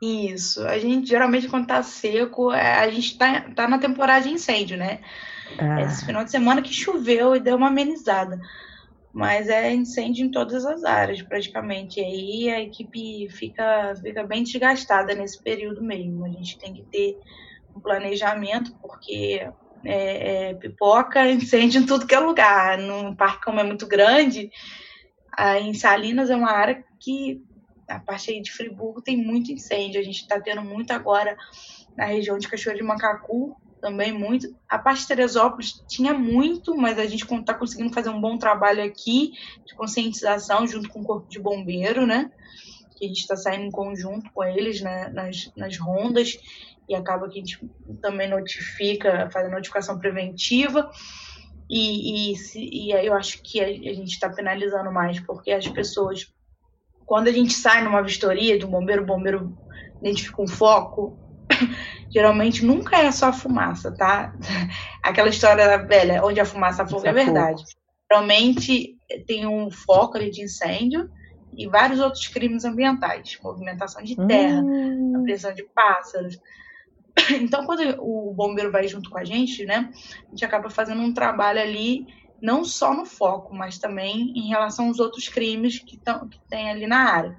[0.00, 0.66] Isso.
[0.66, 4.76] A gente, geralmente, quando tá seco, é, a gente tá, tá na temporada de incêndio,
[4.76, 5.00] né?
[5.58, 5.80] Ah.
[5.82, 8.38] Esse final de semana que choveu e deu uma amenizada.
[9.12, 11.98] Mas é incêndio em todas as áreas, praticamente.
[11.98, 16.26] E aí a equipe fica, fica bem desgastada nesse período mesmo.
[16.26, 17.18] A gente tem que ter
[17.74, 19.48] um planejamento, porque
[19.82, 22.76] é, é, pipoca, incêndio em tudo que é lugar.
[22.76, 24.50] No parque, como é muito grande,
[25.60, 27.42] em Salinas é uma área que
[27.88, 30.00] a parte aí de Friburgo tem muito incêndio.
[30.00, 31.36] A gente está tendo muito agora
[31.96, 34.54] na região de Cachoeira de Macacu, também muito.
[34.68, 38.82] A parte de Teresópolis tinha muito, mas a gente está conseguindo fazer um bom trabalho
[38.82, 39.32] aqui
[39.64, 42.30] de conscientização junto com o Corpo de Bombeiro, né?
[42.96, 45.08] Que a gente está saindo em conjunto com eles né?
[45.10, 46.38] nas, nas rondas
[46.88, 47.60] e acaba que a gente
[48.00, 50.90] também notifica, faz a notificação preventiva.
[51.68, 55.66] E, e, se, e eu acho que a, a gente está penalizando mais, porque as
[55.66, 56.32] pessoas,
[57.04, 59.56] quando a gente sai numa vistoria de um bombeiro, o bombeiro
[60.00, 61.18] identifica um foco,
[62.10, 64.32] geralmente nunca é só fumaça, tá?
[65.02, 67.62] Aquela história velha, onde a fumaça fogo é, é verdade.
[68.10, 68.96] Geralmente
[69.26, 71.10] tem um foco ali de incêndio
[71.56, 75.22] e vários outros crimes ambientais, movimentação de terra, hum.
[75.24, 76.38] pressão de pássaros,
[77.40, 79.90] Então, quando o bombeiro vai junto com a gente, né,
[80.26, 82.06] a gente acaba fazendo um trabalho ali,
[82.40, 86.70] não só no foco, mas também em relação aos outros crimes que, tão, que tem
[86.70, 87.36] ali na área.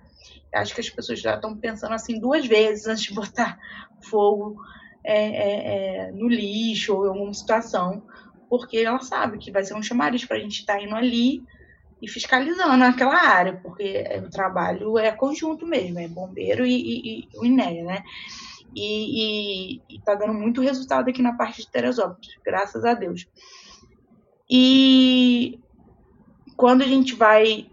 [0.51, 3.59] Eu acho que as pessoas já estão pensando assim duas vezes antes de botar
[4.09, 4.55] fogo
[5.03, 8.03] é, é, é, no lixo ou em alguma situação,
[8.49, 11.43] porque ela sabe que vai ser um chamariz para a gente estar tá indo ali
[12.01, 17.27] e fiscalizando aquela área, porque o trabalho é conjunto mesmo, é bombeiro e, e, e
[17.37, 18.03] o INEA, né?
[18.79, 23.27] E, está dando muito resultado aqui na parte de Teresópolis, graças a Deus.
[24.49, 25.59] E
[26.55, 27.69] quando a gente vai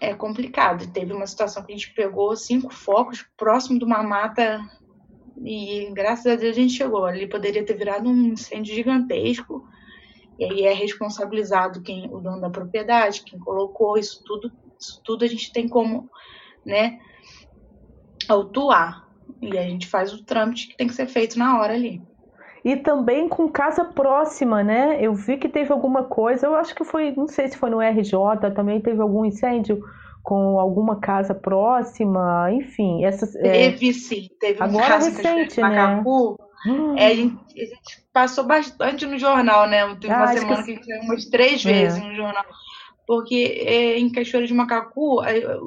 [0.00, 0.90] é complicado.
[0.90, 4.58] Teve uma situação que a gente pegou cinco focos próximo de uma mata
[5.44, 7.04] e graças a Deus a gente chegou.
[7.04, 9.68] Ali poderia ter virado um incêndio gigantesco.
[10.38, 15.22] E aí é responsabilizado quem o dono da propriedade, quem colocou isso tudo, isso tudo
[15.22, 16.08] a gente tem como,
[16.64, 16.98] né,
[18.26, 19.06] autuar.
[19.40, 22.02] E a gente faz o trâmite que tem que ser feito na hora ali.
[22.64, 24.98] E também com casa próxima, né?
[25.00, 27.80] Eu vi que teve alguma coisa, eu acho que foi, não sei se foi no
[27.80, 28.12] RJ,
[28.54, 29.82] também teve algum incêndio
[30.22, 33.02] com alguma casa próxima, enfim.
[33.04, 33.92] Essas, é, teve é...
[33.94, 35.68] sim, teve Agora um caso recente, né?
[35.68, 36.36] Macacu,
[36.66, 36.94] hum.
[36.98, 39.82] é, a, gente, a, gente, passou bastante no jornal, né?
[39.98, 41.72] Teve ah, uma semana que, que a gente umas três é.
[41.72, 42.44] vezes no jornal
[43.10, 45.20] porque é, em Cachoeira de Macacu,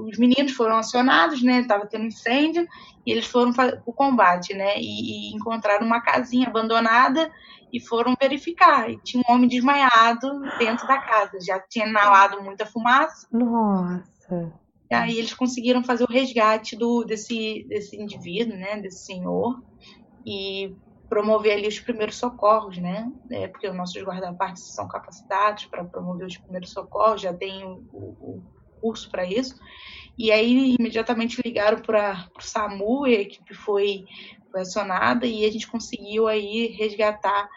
[0.08, 1.66] os meninos foram acionados, né?
[1.68, 2.66] Tava tendo incêndio
[3.06, 4.78] e eles foram para o combate, né?
[4.78, 7.30] E, e, encontraram uma casinha abandonada
[7.74, 8.90] e foram verificar.
[8.90, 13.28] E tinha um homem desmaiado dentro da casa, já tinha inalado muita fumaça.
[13.30, 14.54] Nossa.
[14.90, 18.80] E aí eles conseguiram fazer o resgate do desse desse indivíduo, né?
[18.80, 19.62] Desse senhor
[20.26, 20.74] e
[21.14, 23.12] promover ali os primeiros socorros, né?
[23.30, 27.86] É, porque os nossos guarda-partes são capacitados para promover os primeiros socorros, já tem o,
[27.94, 28.44] o,
[28.82, 29.56] curso para isso.
[30.18, 34.06] E aí imediatamente ligaram para o SAMU, e a equipe foi,
[34.52, 37.48] foi acionada e a gente conseguiu aí resgatar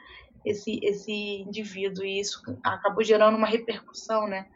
[0.45, 2.05] esse, esse indivíduo.
[2.05, 4.47] E isso acabou gerando uma repercussão, né?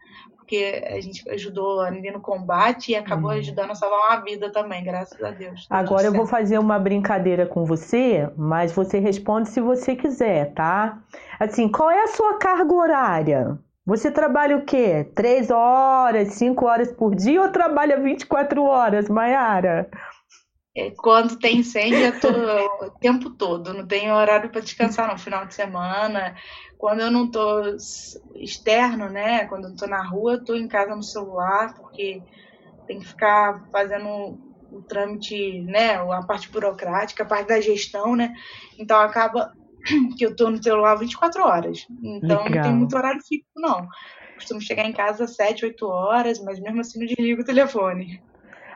[0.51, 3.39] Porque a gente ajudou ali no combate e acabou uhum.
[3.39, 5.65] ajudando a salvar uma vida também, graças a Deus.
[5.71, 10.99] Agora eu vou fazer uma brincadeira com você, mas você responde se você quiser, tá?
[11.39, 13.59] Assim, qual é a sua carga horária?
[13.87, 15.09] Você trabalha o quê?
[15.15, 19.89] Três horas, cinco horas por dia ou trabalha 24 horas, Mayara?
[20.77, 25.19] É, quando tem incêndio, eu tô o tempo todo, não tenho horário para descansar no
[25.19, 26.35] final de semana.
[26.81, 27.77] Quando eu não estou
[28.37, 29.45] externo, né?
[29.49, 32.23] Quando eu estou na rua, tô em casa no celular, porque
[32.87, 34.39] tem que ficar fazendo
[34.73, 35.97] o trâmite, né?
[35.97, 38.33] A parte burocrática, a parte da gestão, né?
[38.79, 39.53] Então acaba
[40.17, 41.81] que eu estou no celular 24 horas.
[42.03, 42.51] Então Legal.
[42.51, 43.87] não tem muito horário fixo, não.
[44.35, 48.23] Costumo chegar em casa às 7, 8 horas, mas mesmo assim não desligo o telefone.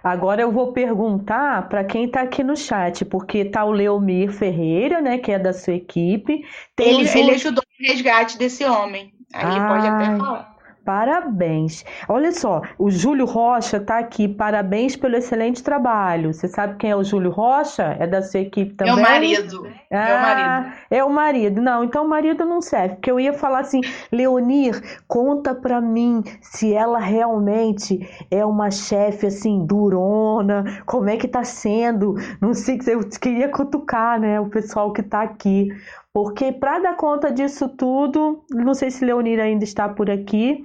[0.04, 5.00] Agora eu vou perguntar para quem está aqui no chat, porque tá o Leomir Ferreira,
[5.00, 6.44] né, que é da sua equipe.
[6.78, 9.14] Ele, ele, ajudou no resgate desse homem.
[9.32, 10.53] Aí ah, ele pode até falar.
[10.84, 11.84] Parabéns.
[12.08, 14.28] Olha só, o Júlio Rocha está aqui.
[14.28, 16.32] Parabéns pelo excelente trabalho.
[16.32, 17.96] Você sabe quem é o Júlio Rocha?
[17.98, 18.92] É da sua equipe também?
[18.92, 19.68] É o marido.
[19.90, 20.76] Ah, é o marido.
[20.90, 21.62] É o marido.
[21.62, 22.96] Não, então o marido não serve.
[22.96, 23.80] Porque eu ia falar assim,
[24.12, 27.98] Leonir, conta pra mim se ela realmente
[28.30, 30.82] é uma chefe assim, durona.
[30.84, 32.14] Como é que tá sendo?
[32.40, 35.68] Não sei, eu queria cutucar, né, o pessoal que tá aqui.
[36.14, 40.64] Porque para dar conta disso tudo, não sei se Leonira ainda está por aqui,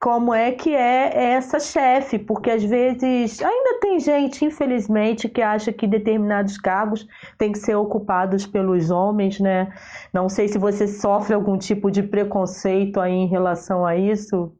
[0.00, 5.72] como é que é essa chefe, porque às vezes ainda tem gente, infelizmente, que acha
[5.72, 9.72] que determinados cargos têm que ser ocupados pelos homens, né?
[10.12, 14.52] Não sei se você sofre algum tipo de preconceito aí em relação a isso.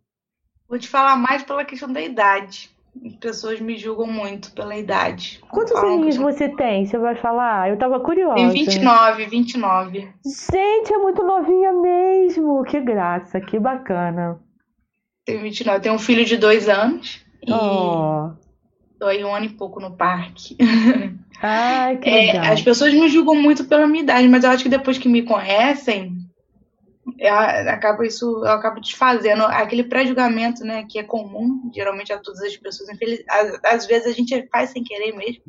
[0.68, 2.70] Vou te falar mais pela questão da idade.
[3.06, 5.40] As pessoas me julgam muito pela idade.
[5.50, 6.86] Quantos anos você tem?
[6.86, 7.70] Você vai falar?
[7.70, 8.34] Eu tava curiosa.
[8.34, 10.08] Tem 29, 29.
[10.24, 12.64] Gente, é muito novinha mesmo.
[12.64, 14.38] Que graça, que bacana.
[15.24, 15.80] Tenho 29.
[15.80, 17.24] Tenho um filho de dois anos.
[17.48, 18.30] Oh.
[18.98, 20.56] Tô aí um ano e pouco no parque.
[21.40, 22.44] Ai, que legal.
[22.44, 25.08] É, as pessoas me julgam muito pela minha idade, mas eu acho que depois que
[25.08, 26.17] me conhecem,
[27.18, 32.40] eu acabo isso, eu acabo desfazendo aquele pré-julgamento, né, que é comum, geralmente a todas
[32.42, 35.42] as pessoas, infeliz, às, às, vezes a gente faz sem querer mesmo.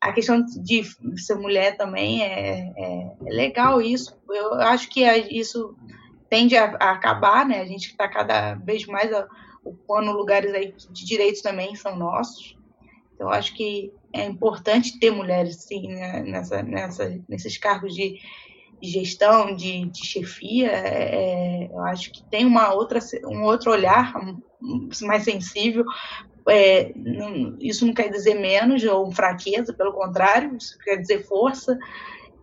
[0.00, 0.84] A questão de
[1.16, 4.16] ser mulher também é, é, é legal isso.
[4.28, 5.76] Eu acho que isso
[6.30, 7.60] tende a, a acabar, né?
[7.60, 9.10] A gente está cada vez mais
[9.64, 12.56] ocupando lugares aí de direitos também são nossos.
[13.14, 18.18] Então, acho que é importante ter mulheres, sim, né, nessa, nessa, nesses cargos de
[18.82, 24.12] gestão, de, de chefia, é, é, eu acho que tem uma outra, um outro olhar
[25.02, 25.84] mais sensível.
[26.48, 31.76] É, não, isso não quer dizer menos ou fraqueza, pelo contrário, isso quer dizer força.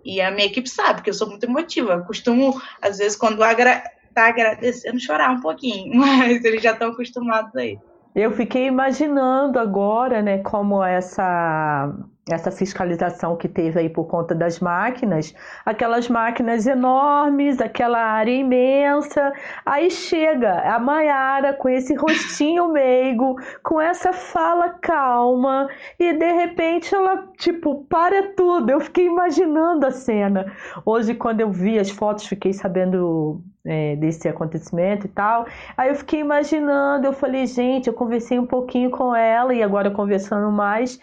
[0.04, 1.94] E a minha equipe sabe que eu sou muito emotiva.
[1.94, 6.92] Eu costumo, às vezes, quando agra tá agradecendo, chorar um pouquinho, mas eles já estão
[6.92, 7.78] acostumados aí.
[8.16, 11.92] Eu fiquei imaginando agora, né, como essa
[12.32, 15.34] essa fiscalização que teve aí por conta das máquinas,
[15.66, 19.34] aquelas máquinas enormes, aquela área imensa,
[19.66, 25.68] aí chega a Maiara com esse rostinho meigo, com essa fala calma,
[26.00, 28.70] e de repente ela, tipo, para tudo.
[28.70, 30.46] Eu fiquei imaginando a cena.
[30.86, 35.46] Hoje, quando eu vi as fotos, fiquei sabendo é, desse acontecimento e tal.
[35.78, 39.92] Aí eu fiquei imaginando, eu falei, gente, eu conversei um pouquinho com ela, e agora
[39.92, 41.00] conversando mais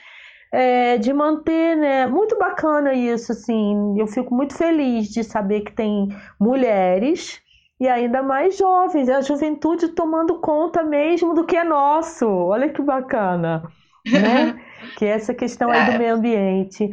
[0.53, 2.07] é, de manter, né?
[2.07, 3.99] Muito bacana isso, assim.
[3.99, 6.09] Eu fico muito feliz de saber que tem
[6.39, 7.41] mulheres
[7.79, 12.27] e ainda mais jovens, a juventude tomando conta mesmo do que é nosso.
[12.27, 13.63] Olha que bacana,
[14.07, 14.61] né?
[14.99, 15.99] que é essa questão aí do é.
[15.99, 16.91] meio ambiente.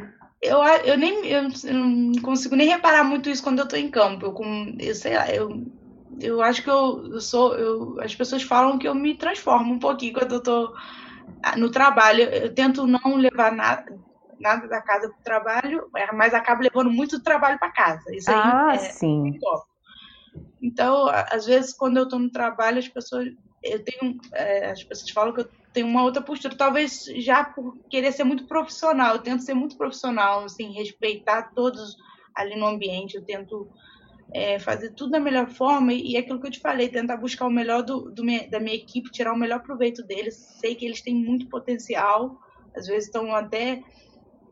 [0.48, 1.44] Eu, eu nem eu
[1.74, 4.26] não consigo nem reparar muito isso quando eu tô em campo.
[4.26, 5.50] Eu, com, eu sei lá, eu,
[6.20, 7.56] eu acho que eu, eu sou.
[7.56, 10.74] Eu, as pessoas falam que eu me transformo um pouquinho quando eu tô
[11.58, 13.86] no trabalho, eu tento não levar nada,
[14.40, 18.04] nada da casa para o trabalho, é, mas acabo levando muito trabalho para casa.
[18.16, 19.36] Isso aí ah, é, sim.
[19.36, 19.68] É
[20.62, 23.28] então, às vezes, quando eu estou no trabalho, as pessoas.
[23.64, 24.18] eu tenho.
[24.34, 28.24] É, as pessoas falam que eu tenho uma outra postura, talvez já por querer ser
[28.24, 29.14] muito profissional.
[29.14, 31.96] Eu tento ser muito profissional, assim, respeitar todos
[32.34, 33.16] ali no ambiente.
[33.16, 33.70] Eu tento
[34.34, 37.46] é, fazer tudo da melhor forma e, e aquilo que eu te falei, tentar buscar
[37.46, 40.34] o melhor do, do da minha equipe, tirar o melhor proveito deles.
[40.60, 42.40] Sei que eles têm muito potencial,
[42.76, 43.84] às vezes estão até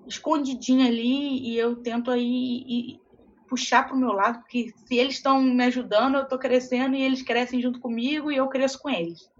[0.06, 3.00] escondidinho ali e eu tento aí
[3.50, 7.02] puxar para o meu lado, porque se eles estão me ajudando, eu estou crescendo e
[7.02, 9.34] eles crescem junto comigo e eu cresço com eles.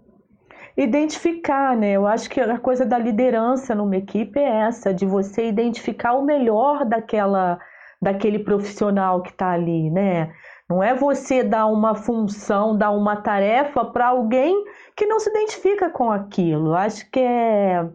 [0.76, 1.92] Identificar, né?
[1.92, 6.22] Eu acho que a coisa da liderança numa equipe é essa, de você identificar o
[6.22, 7.58] melhor daquela,
[8.00, 10.32] daquele profissional que está ali, né?
[10.68, 14.64] Não é você dar uma função, dar uma tarefa para alguém
[14.96, 16.74] que não se identifica com aquilo.
[16.74, 17.88] Acho que é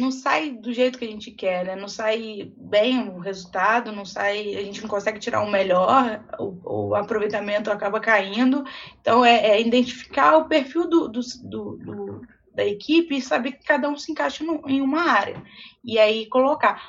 [0.00, 1.76] não sai do jeito que a gente quer, né?
[1.76, 6.88] Não sai bem o resultado, não sai, a gente não consegue tirar o melhor, o,
[6.88, 8.64] o aproveitamento acaba caindo.
[9.00, 12.22] Então é, é identificar o perfil do, do, do, do,
[12.54, 15.42] da equipe e saber que cada um se encaixa no, em uma área.
[15.84, 16.82] E aí colocar.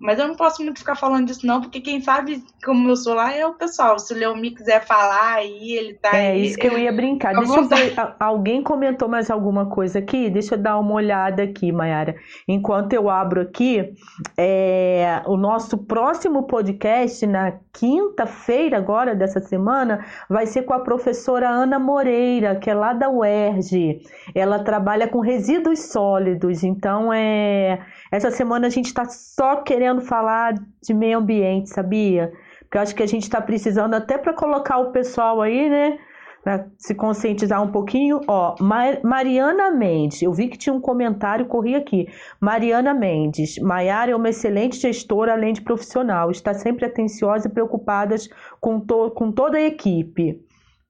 [0.00, 3.14] Mas eu não posso muito ficar falando disso, não, porque quem sabe como eu sou
[3.14, 3.98] lá é o pessoal.
[3.98, 6.16] Se o Leomi quiser falar aí, ele tá.
[6.16, 7.34] É aí, isso que eu ia brincar.
[7.34, 7.94] Deixa eu ver.
[8.20, 10.30] Alguém comentou mais alguma coisa aqui?
[10.30, 12.14] Deixa eu dar uma olhada aqui, Mayara.
[12.46, 13.92] Enquanto eu abro aqui,
[14.36, 21.48] é, o nosso próximo podcast, na quinta-feira agora dessa semana, vai ser com a professora
[21.48, 24.00] Ana Moreira, que é lá da UERJ.
[24.34, 27.80] Ela trabalha com resíduos sólidos, então é
[28.10, 32.32] essa semana a gente está só querendo falar de meio ambiente, sabia?
[32.60, 35.98] Porque eu acho que a gente está precisando até para colocar o pessoal aí, né?
[36.44, 38.20] Pra se conscientizar um pouquinho.
[38.28, 38.54] Ó,
[39.02, 42.08] Mariana Mendes, eu vi que tinha um comentário, corri aqui.
[42.40, 46.30] Mariana Mendes, Maiara é uma excelente gestora, além de profissional.
[46.30, 48.14] Está sempre atenciosa e preocupada
[48.60, 50.40] com, to com toda a equipe.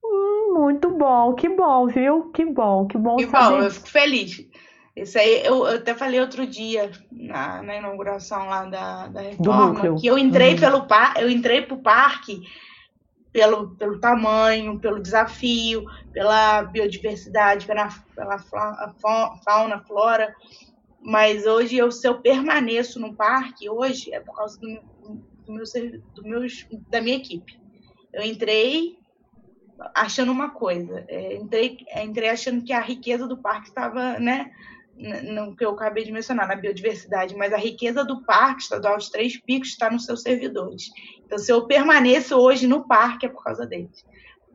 [0.04, 2.30] Hum, muito bom, que bom, viu?
[2.32, 3.16] Que bom, que bom.
[3.16, 3.56] Que saber.
[3.56, 4.48] bom, eu fico feliz.
[5.02, 9.98] Isso aí eu, eu, até falei outro dia na, na inauguração lá da, da reforma
[9.98, 10.60] que eu entrei uhum.
[10.60, 12.42] pelo par, eu entrei pro parque
[13.32, 18.38] pelo, pelo tamanho, pelo desafio, pela biodiversidade, pela, pela
[19.44, 20.34] fauna, flora.
[21.00, 24.80] Mas hoje eu, se eu permaneço no parque hoje é por causa do,
[25.46, 25.64] do meu,
[26.14, 27.60] do meus, da minha equipe.
[28.12, 28.98] Eu entrei
[29.94, 34.50] achando uma coisa, é, entrei, entrei achando que a riqueza do parque estava, né,
[34.98, 39.10] no que eu acabei de mencionar, na biodiversidade, mas a riqueza do Parque Estadual dos
[39.10, 40.90] Três Picos está nos seus servidores.
[41.24, 44.04] Então, se eu permaneço hoje no parque, é por causa deles.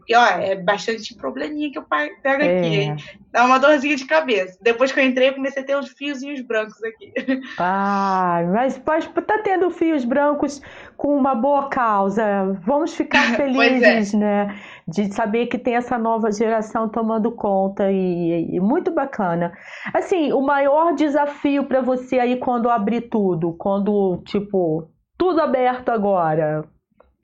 [0.03, 2.59] Porque, ó, é bastante probleminha que eu pego é.
[2.59, 3.05] aqui.
[3.31, 4.59] Dá uma dorzinha de cabeça.
[4.61, 7.13] Depois que eu entrei, eu comecei a ter uns fiozinhos brancos aqui.
[7.57, 10.61] Ah, mas pode tá tendo fios brancos
[10.97, 12.23] com uma boa causa.
[12.65, 13.35] Vamos ficar é.
[13.37, 14.17] felizes, é.
[14.17, 14.59] né?
[14.87, 19.53] De saber que tem essa nova geração tomando conta e, e muito bacana.
[19.93, 26.65] Assim, o maior desafio para você aí quando abrir tudo, quando, tipo, tudo aberto agora,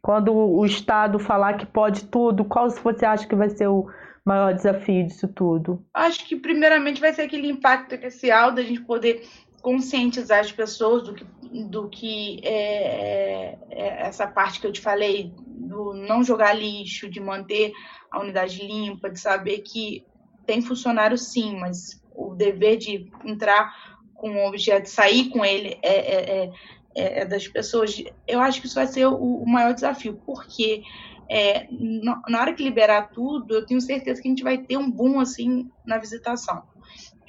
[0.01, 3.87] quando o Estado falar que pode tudo, qual você acha que vai ser o
[4.25, 5.83] maior desafio disso tudo?
[5.93, 9.23] Acho que primeiramente vai ser aquele impacto inicial da gente poder
[9.61, 15.33] conscientizar as pessoas do que, do que é, é, essa parte que eu te falei,
[15.37, 17.73] do não jogar lixo, de manter
[18.11, 20.05] a unidade limpa, de saber que
[20.45, 25.93] tem funcionário sim, mas o dever de entrar com o objeto, sair com ele é,
[25.93, 26.51] é, é
[26.95, 30.83] é, é, das pessoas, eu acho que isso vai ser o, o maior desafio, porque
[31.29, 34.89] é, na hora que liberar tudo, eu tenho certeza que a gente vai ter um
[34.89, 36.63] boom assim na visitação.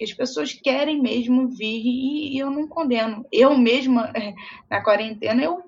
[0.01, 3.27] Porque as pessoas querem mesmo vir e, e eu não condeno.
[3.31, 4.10] Eu mesma,
[4.70, 5.62] na quarentena, eu,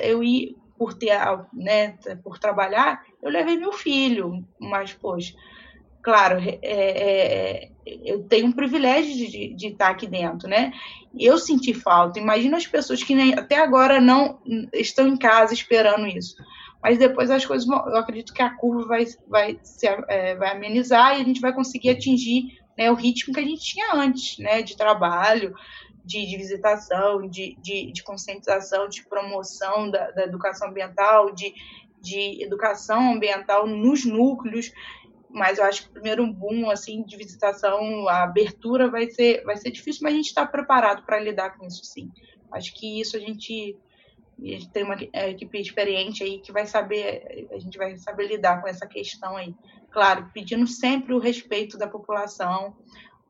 [0.00, 1.10] eu ia, por ter,
[1.52, 5.34] né, por trabalhar, eu levei meu filho, mas, poxa,
[6.00, 7.70] claro, é, é,
[8.04, 10.72] eu tenho um privilégio de, de, estar aqui dentro, né?
[11.18, 12.20] Eu senti falta.
[12.20, 14.38] Imagina as pessoas que nem, até agora não
[14.72, 16.36] estão em casa esperando isso.
[16.80, 21.18] Mas depois as coisas, eu acredito que a curva vai, vai, se, é, vai amenizar
[21.18, 24.62] e a gente vai conseguir atingir né, o ritmo que a gente tinha antes, né?
[24.62, 25.54] De trabalho,
[26.04, 31.54] de, de visitação, de, de, de, conscientização, de promoção da, da educação ambiental, de,
[32.00, 34.72] de educação ambiental nos núcleos
[35.32, 39.56] mas eu acho que o primeiro boom assim de visitação, a abertura vai ser vai
[39.56, 42.10] ser difícil, mas a gente está preparado para lidar com isso sim.
[42.52, 43.76] Acho que isso a gente,
[44.44, 48.60] gente tem uma é, equipe experiente aí que vai saber a gente vai saber lidar
[48.60, 49.54] com essa questão aí.
[49.90, 52.76] Claro, pedindo sempre o respeito da população,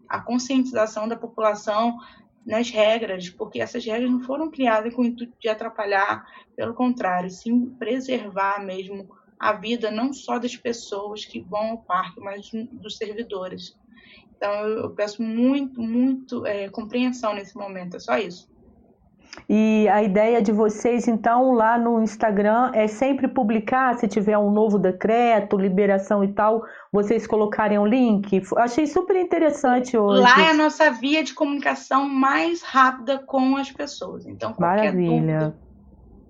[0.08, 1.98] a conscientização da população
[2.46, 6.24] nas regras, porque essas regras não foram criadas com o intuito de atrapalhar,
[6.56, 9.08] pelo contrário, sim preservar mesmo
[9.38, 13.76] a vida não só das pessoas que vão ao parque, mas dos servidores.
[14.36, 18.51] Então eu peço muito, muito é, compreensão nesse momento, é só isso.
[19.48, 24.50] E a ideia de vocês, então, lá no Instagram é sempre publicar, se tiver um
[24.50, 28.42] novo decreto, liberação e tal, vocês colocarem o um link.
[28.56, 30.22] Achei super interessante hoje.
[30.22, 34.26] Lá é a nossa via de comunicação mais rápida com as pessoas.
[34.26, 35.38] Então, qualquer Maravilha.
[35.38, 35.56] dúvida,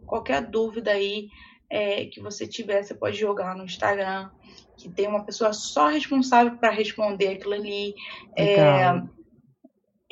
[0.07, 1.29] qualquer dúvida aí
[1.69, 4.31] é, que você tiver, você pode jogar no Instagram,
[4.77, 7.95] que tem uma pessoa só responsável para responder aquilo ali.
[8.37, 9.03] É,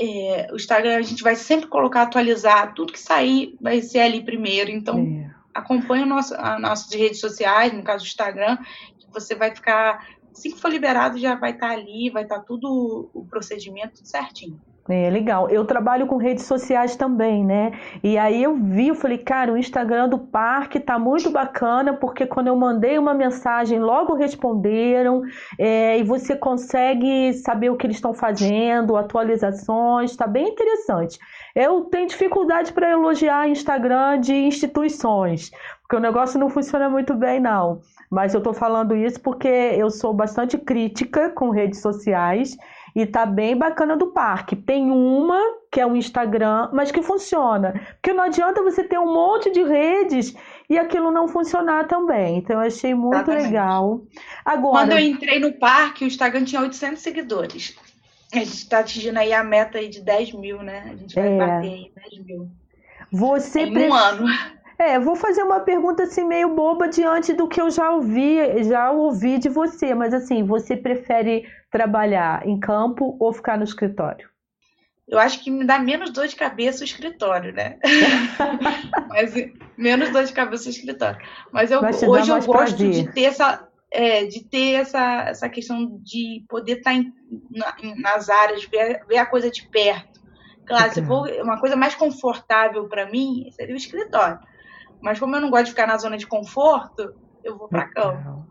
[0.01, 4.25] é, o Instagram a gente vai sempre colocar atualizar, tudo que sair vai ser ali
[4.25, 4.71] primeiro.
[4.71, 5.31] Então, é.
[5.53, 8.57] acompanhe nosso, as nossas redes sociais, no caso do Instagram,
[8.99, 10.09] que você vai ficar.
[10.33, 13.97] Assim que for liberado, já vai estar tá ali, vai estar tá tudo o procedimento
[13.97, 14.59] tudo certinho.
[14.93, 15.49] É legal.
[15.49, 17.73] Eu trabalho com redes sociais também, né?
[18.03, 22.27] E aí eu vi, eu falei, cara, o Instagram do parque tá muito bacana, porque
[22.27, 25.23] quando eu mandei uma mensagem, logo responderam,
[25.59, 31.19] é, e você consegue saber o que eles estão fazendo, atualizações, tá bem interessante.
[31.55, 35.51] Eu tenho dificuldade para elogiar Instagram de instituições,
[35.83, 37.81] porque o negócio não funciona muito bem, não.
[38.11, 42.57] Mas eu tô falando isso porque eu sou bastante crítica com redes sociais
[42.95, 44.57] e tá bem bacana do parque.
[44.57, 45.41] Tem uma,
[45.71, 47.73] que é o Instagram, mas que funciona.
[47.95, 50.35] Porque não adianta você ter um monte de redes
[50.69, 52.39] e aquilo não funcionar também.
[52.39, 53.47] Então eu achei muito Exatamente.
[53.47, 54.03] legal.
[54.45, 57.77] Agora, Quando eu entrei no parque, o Instagram tinha 800 seguidores.
[58.33, 60.85] A gente está atingindo aí a meta aí de 10 mil, né?
[60.93, 61.37] A gente vai é.
[61.37, 62.51] bater aí 10 mil.
[63.13, 64.27] Você em um ano.
[64.81, 68.91] É, vou fazer uma pergunta assim meio boba diante do que eu já ouvi, já
[68.91, 74.27] ouvi de você, mas assim, você prefere trabalhar em campo ou ficar no escritório?
[75.07, 77.79] Eu acho que me dá menos dor de cabeça o escritório, né?
[79.09, 79.35] Mas
[79.77, 81.21] menos dor de cabeça o escritório.
[81.53, 82.91] Mas eu, hoje eu gosto prazer.
[82.91, 87.13] de ter essa é, de ter essa, essa questão de poder estar tá em,
[87.51, 90.21] na, nas áreas, ver, ver a coisa de perto.
[90.65, 94.39] Claro, se for uma coisa mais confortável para mim, seria o escritório.
[95.03, 98.47] Mas como eu não gosto de ficar na zona de conforto, eu vou para campo.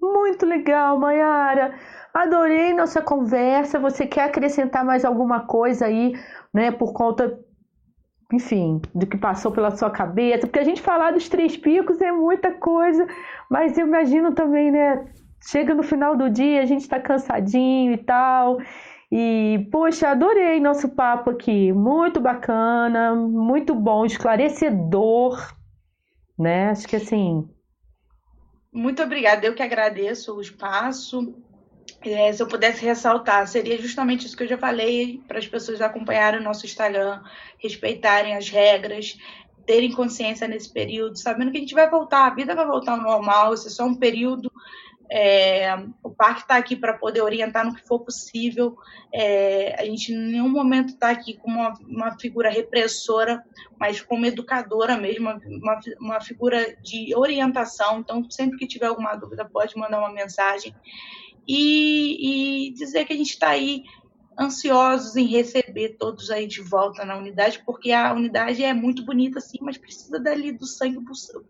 [0.00, 1.74] Muito legal, Mayara.
[2.12, 3.78] Adorei nossa conversa.
[3.78, 6.12] Você quer acrescentar mais alguma coisa aí,
[6.52, 7.38] né, por conta,
[8.32, 10.46] enfim, do que passou pela sua cabeça?
[10.46, 13.06] Porque a gente falar dos três picos é muita coisa,
[13.50, 15.06] mas eu imagino também, né?
[15.42, 18.58] Chega no final do dia, a gente está cansadinho e tal.
[19.12, 21.72] E, poxa, adorei nosso papo aqui.
[21.72, 25.36] Muito bacana, muito bom, esclarecedor,
[26.40, 26.70] né?
[26.70, 27.48] Acho que assim.
[28.72, 31.34] Muito obrigada, eu que agradeço o espaço.
[32.02, 35.80] É, se eu pudesse ressaltar, seria justamente isso que eu já falei, para as pessoas
[35.80, 37.20] acompanharem o nosso Instagram,
[37.58, 39.18] respeitarem as regras,
[39.66, 43.02] terem consciência nesse período, sabendo que a gente vai voltar, a vida vai voltar ao
[43.02, 44.50] normal, esse é só um período.
[45.12, 45.74] É,
[46.04, 48.76] o parque está aqui para poder orientar no que for possível.
[49.12, 53.44] É, a gente em nenhum momento está aqui como uma, uma, figura repressora,
[53.78, 57.98] mas como educadora mesmo, uma, uma figura de orientação.
[57.98, 60.72] Então, sempre que tiver alguma dúvida, pode mandar uma mensagem
[61.46, 63.82] e, e dizer que a gente está aí
[64.38, 69.40] ansiosos em receber todos aí de volta na unidade, porque a unidade é muito bonita,
[69.40, 70.98] sim, mas precisa dali do sangue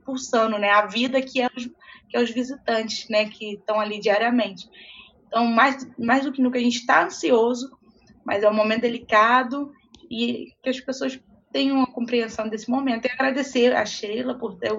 [0.05, 0.71] pulsando, né?
[0.71, 1.71] A vida que é os,
[2.11, 3.27] que é os visitantes, né?
[3.27, 4.69] Que estão ali diariamente.
[5.27, 7.71] Então, mais, mais do que nunca, a gente está ansioso,
[8.25, 9.73] mas é um momento delicado
[10.11, 11.19] e que as pessoas
[11.53, 13.07] tenham a compreensão desse momento.
[13.07, 14.73] E agradecer a Sheila por ter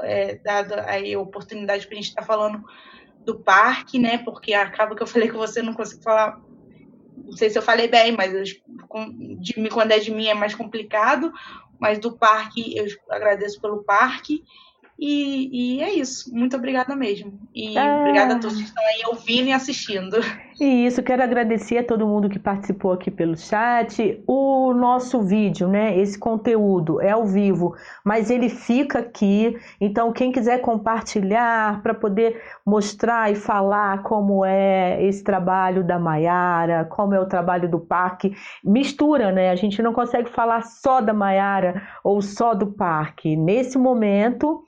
[0.00, 2.64] é, dado aí a oportunidade para a gente estar tá falando
[3.24, 4.18] do parque, né?
[4.18, 6.40] Porque acaba que eu falei que você não consigo falar.
[7.16, 8.32] Não sei se eu falei bem, mas
[9.38, 11.32] de mim, quando é de mim é mais complicado.
[11.78, 14.42] Mas do parque, eu agradeço pelo parque.
[14.98, 16.32] E, e, é isso.
[16.34, 17.38] Muito obrigada mesmo.
[17.54, 18.00] E é...
[18.00, 20.16] obrigada a todos que estão aí ouvindo e assistindo.
[20.60, 24.22] E isso, quero agradecer a todo mundo que participou aqui pelo chat.
[24.24, 25.98] O nosso vídeo, né?
[25.98, 29.58] Esse conteúdo é ao vivo, mas ele fica aqui.
[29.80, 36.84] Então, quem quiser compartilhar para poder mostrar e falar como é esse trabalho da Maiara,
[36.84, 39.50] como é o trabalho do parque, mistura, né?
[39.50, 43.34] A gente não consegue falar só da Maiara ou só do parque.
[43.34, 44.62] Nesse momento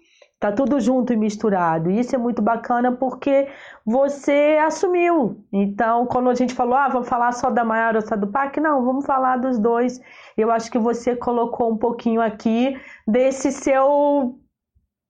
[0.47, 1.91] Tá tudo junto e misturado.
[1.91, 3.49] Isso é muito bacana porque
[3.85, 5.45] você assumiu.
[5.53, 8.61] Então, quando a gente falou, ah, vamos falar só da maior ou só do parque,
[8.61, 10.01] não, vamos falar dos dois.
[10.37, 14.39] Eu acho que você colocou um pouquinho aqui desse seu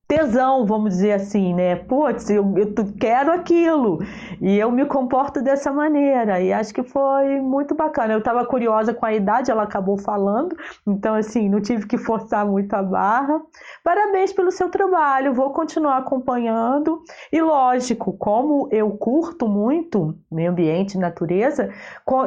[0.07, 1.75] tesão, vamos dizer assim, né?
[1.75, 3.99] Putz, eu, eu quero aquilo.
[4.41, 6.39] E eu me comporto dessa maneira.
[6.39, 8.13] E acho que foi muito bacana.
[8.13, 10.55] Eu estava curiosa com a idade, ela acabou falando.
[10.87, 13.41] Então, assim, não tive que forçar muito a barra.
[13.83, 15.33] Parabéns pelo seu trabalho.
[15.33, 17.01] Vou continuar acompanhando.
[17.31, 21.69] E lógico, como eu curto muito meio ambiente, natureza,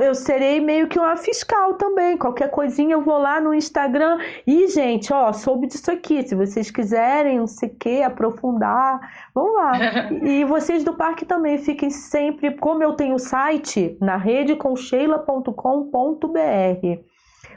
[0.03, 2.19] eu serei meio que uma fiscal também.
[2.19, 4.19] Qualquer coisinha eu vou lá no Instagram.
[4.47, 6.23] E, gente, ó, soube disso aqui.
[6.29, 9.01] Se vocês quiserem, não sei que, aprofundar.
[9.35, 9.73] Vamos lá.
[10.23, 17.11] e vocês do parque também fiquem sempre, como eu tenho o site na redeconcheila.com.br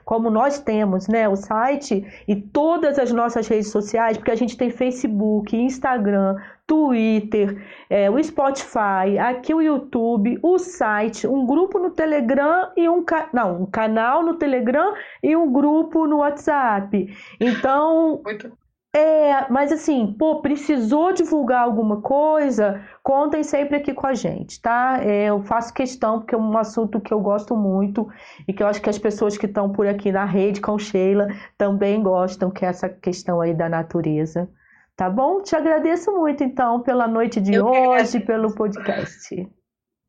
[0.06, 4.58] como nós temos né, o site e todas as nossas redes sociais, porque a gente
[4.58, 6.36] tem Facebook, Instagram,
[6.68, 13.04] Twitter, é, o Spotify, aqui o YouTube, o site, um grupo no Telegram e um,
[13.34, 17.14] não, um canal no Telegram e um grupo no WhatsApp.
[17.40, 18.52] Então, Muito.
[18.96, 22.88] É, mas assim, pô, precisou divulgar alguma coisa?
[23.02, 25.00] Contem sempre aqui com a gente, tá?
[25.02, 28.08] É, eu faço questão, porque é um assunto que eu gosto muito
[28.48, 31.28] e que eu acho que as pessoas que estão por aqui na rede com Sheila
[31.58, 34.48] também gostam, que é essa questão aí da natureza.
[34.96, 35.42] Tá bom?
[35.42, 39.50] Te agradeço muito, então, pela noite de eu hoje, pelo podcast.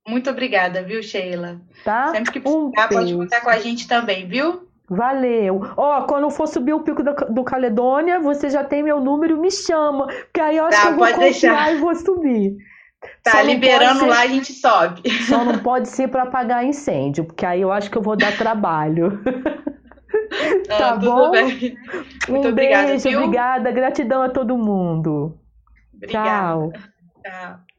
[0.07, 1.59] Muito obrigada, viu, Sheila?
[1.83, 2.09] Tá?
[2.13, 4.64] Sempre que precisar, um pode contar com a gente também, viu?
[4.89, 5.63] Valeu.
[5.77, 9.51] Ó, quando for subir o pico do, do, Caledônia, você já tem meu número, me
[9.51, 10.07] chama.
[10.07, 11.75] Porque aí eu acho tá, que eu vou confiar deixar.
[11.75, 12.57] e vou subir.
[13.23, 15.03] Tá, liberando ser, lá, a gente sobe.
[15.27, 18.37] Só não pode ser para apagar incêndio, porque aí eu acho que eu vou dar
[18.37, 19.21] trabalho.
[20.69, 21.31] Não, tá bom?
[21.31, 21.77] Bem.
[22.29, 22.89] Muito um obrigada.
[22.89, 23.71] Beijo, obrigada.
[23.71, 25.39] Gratidão a todo mundo.
[25.95, 26.29] Obrigada.
[26.29, 26.73] Tchau.
[27.23, 27.74] Tchau.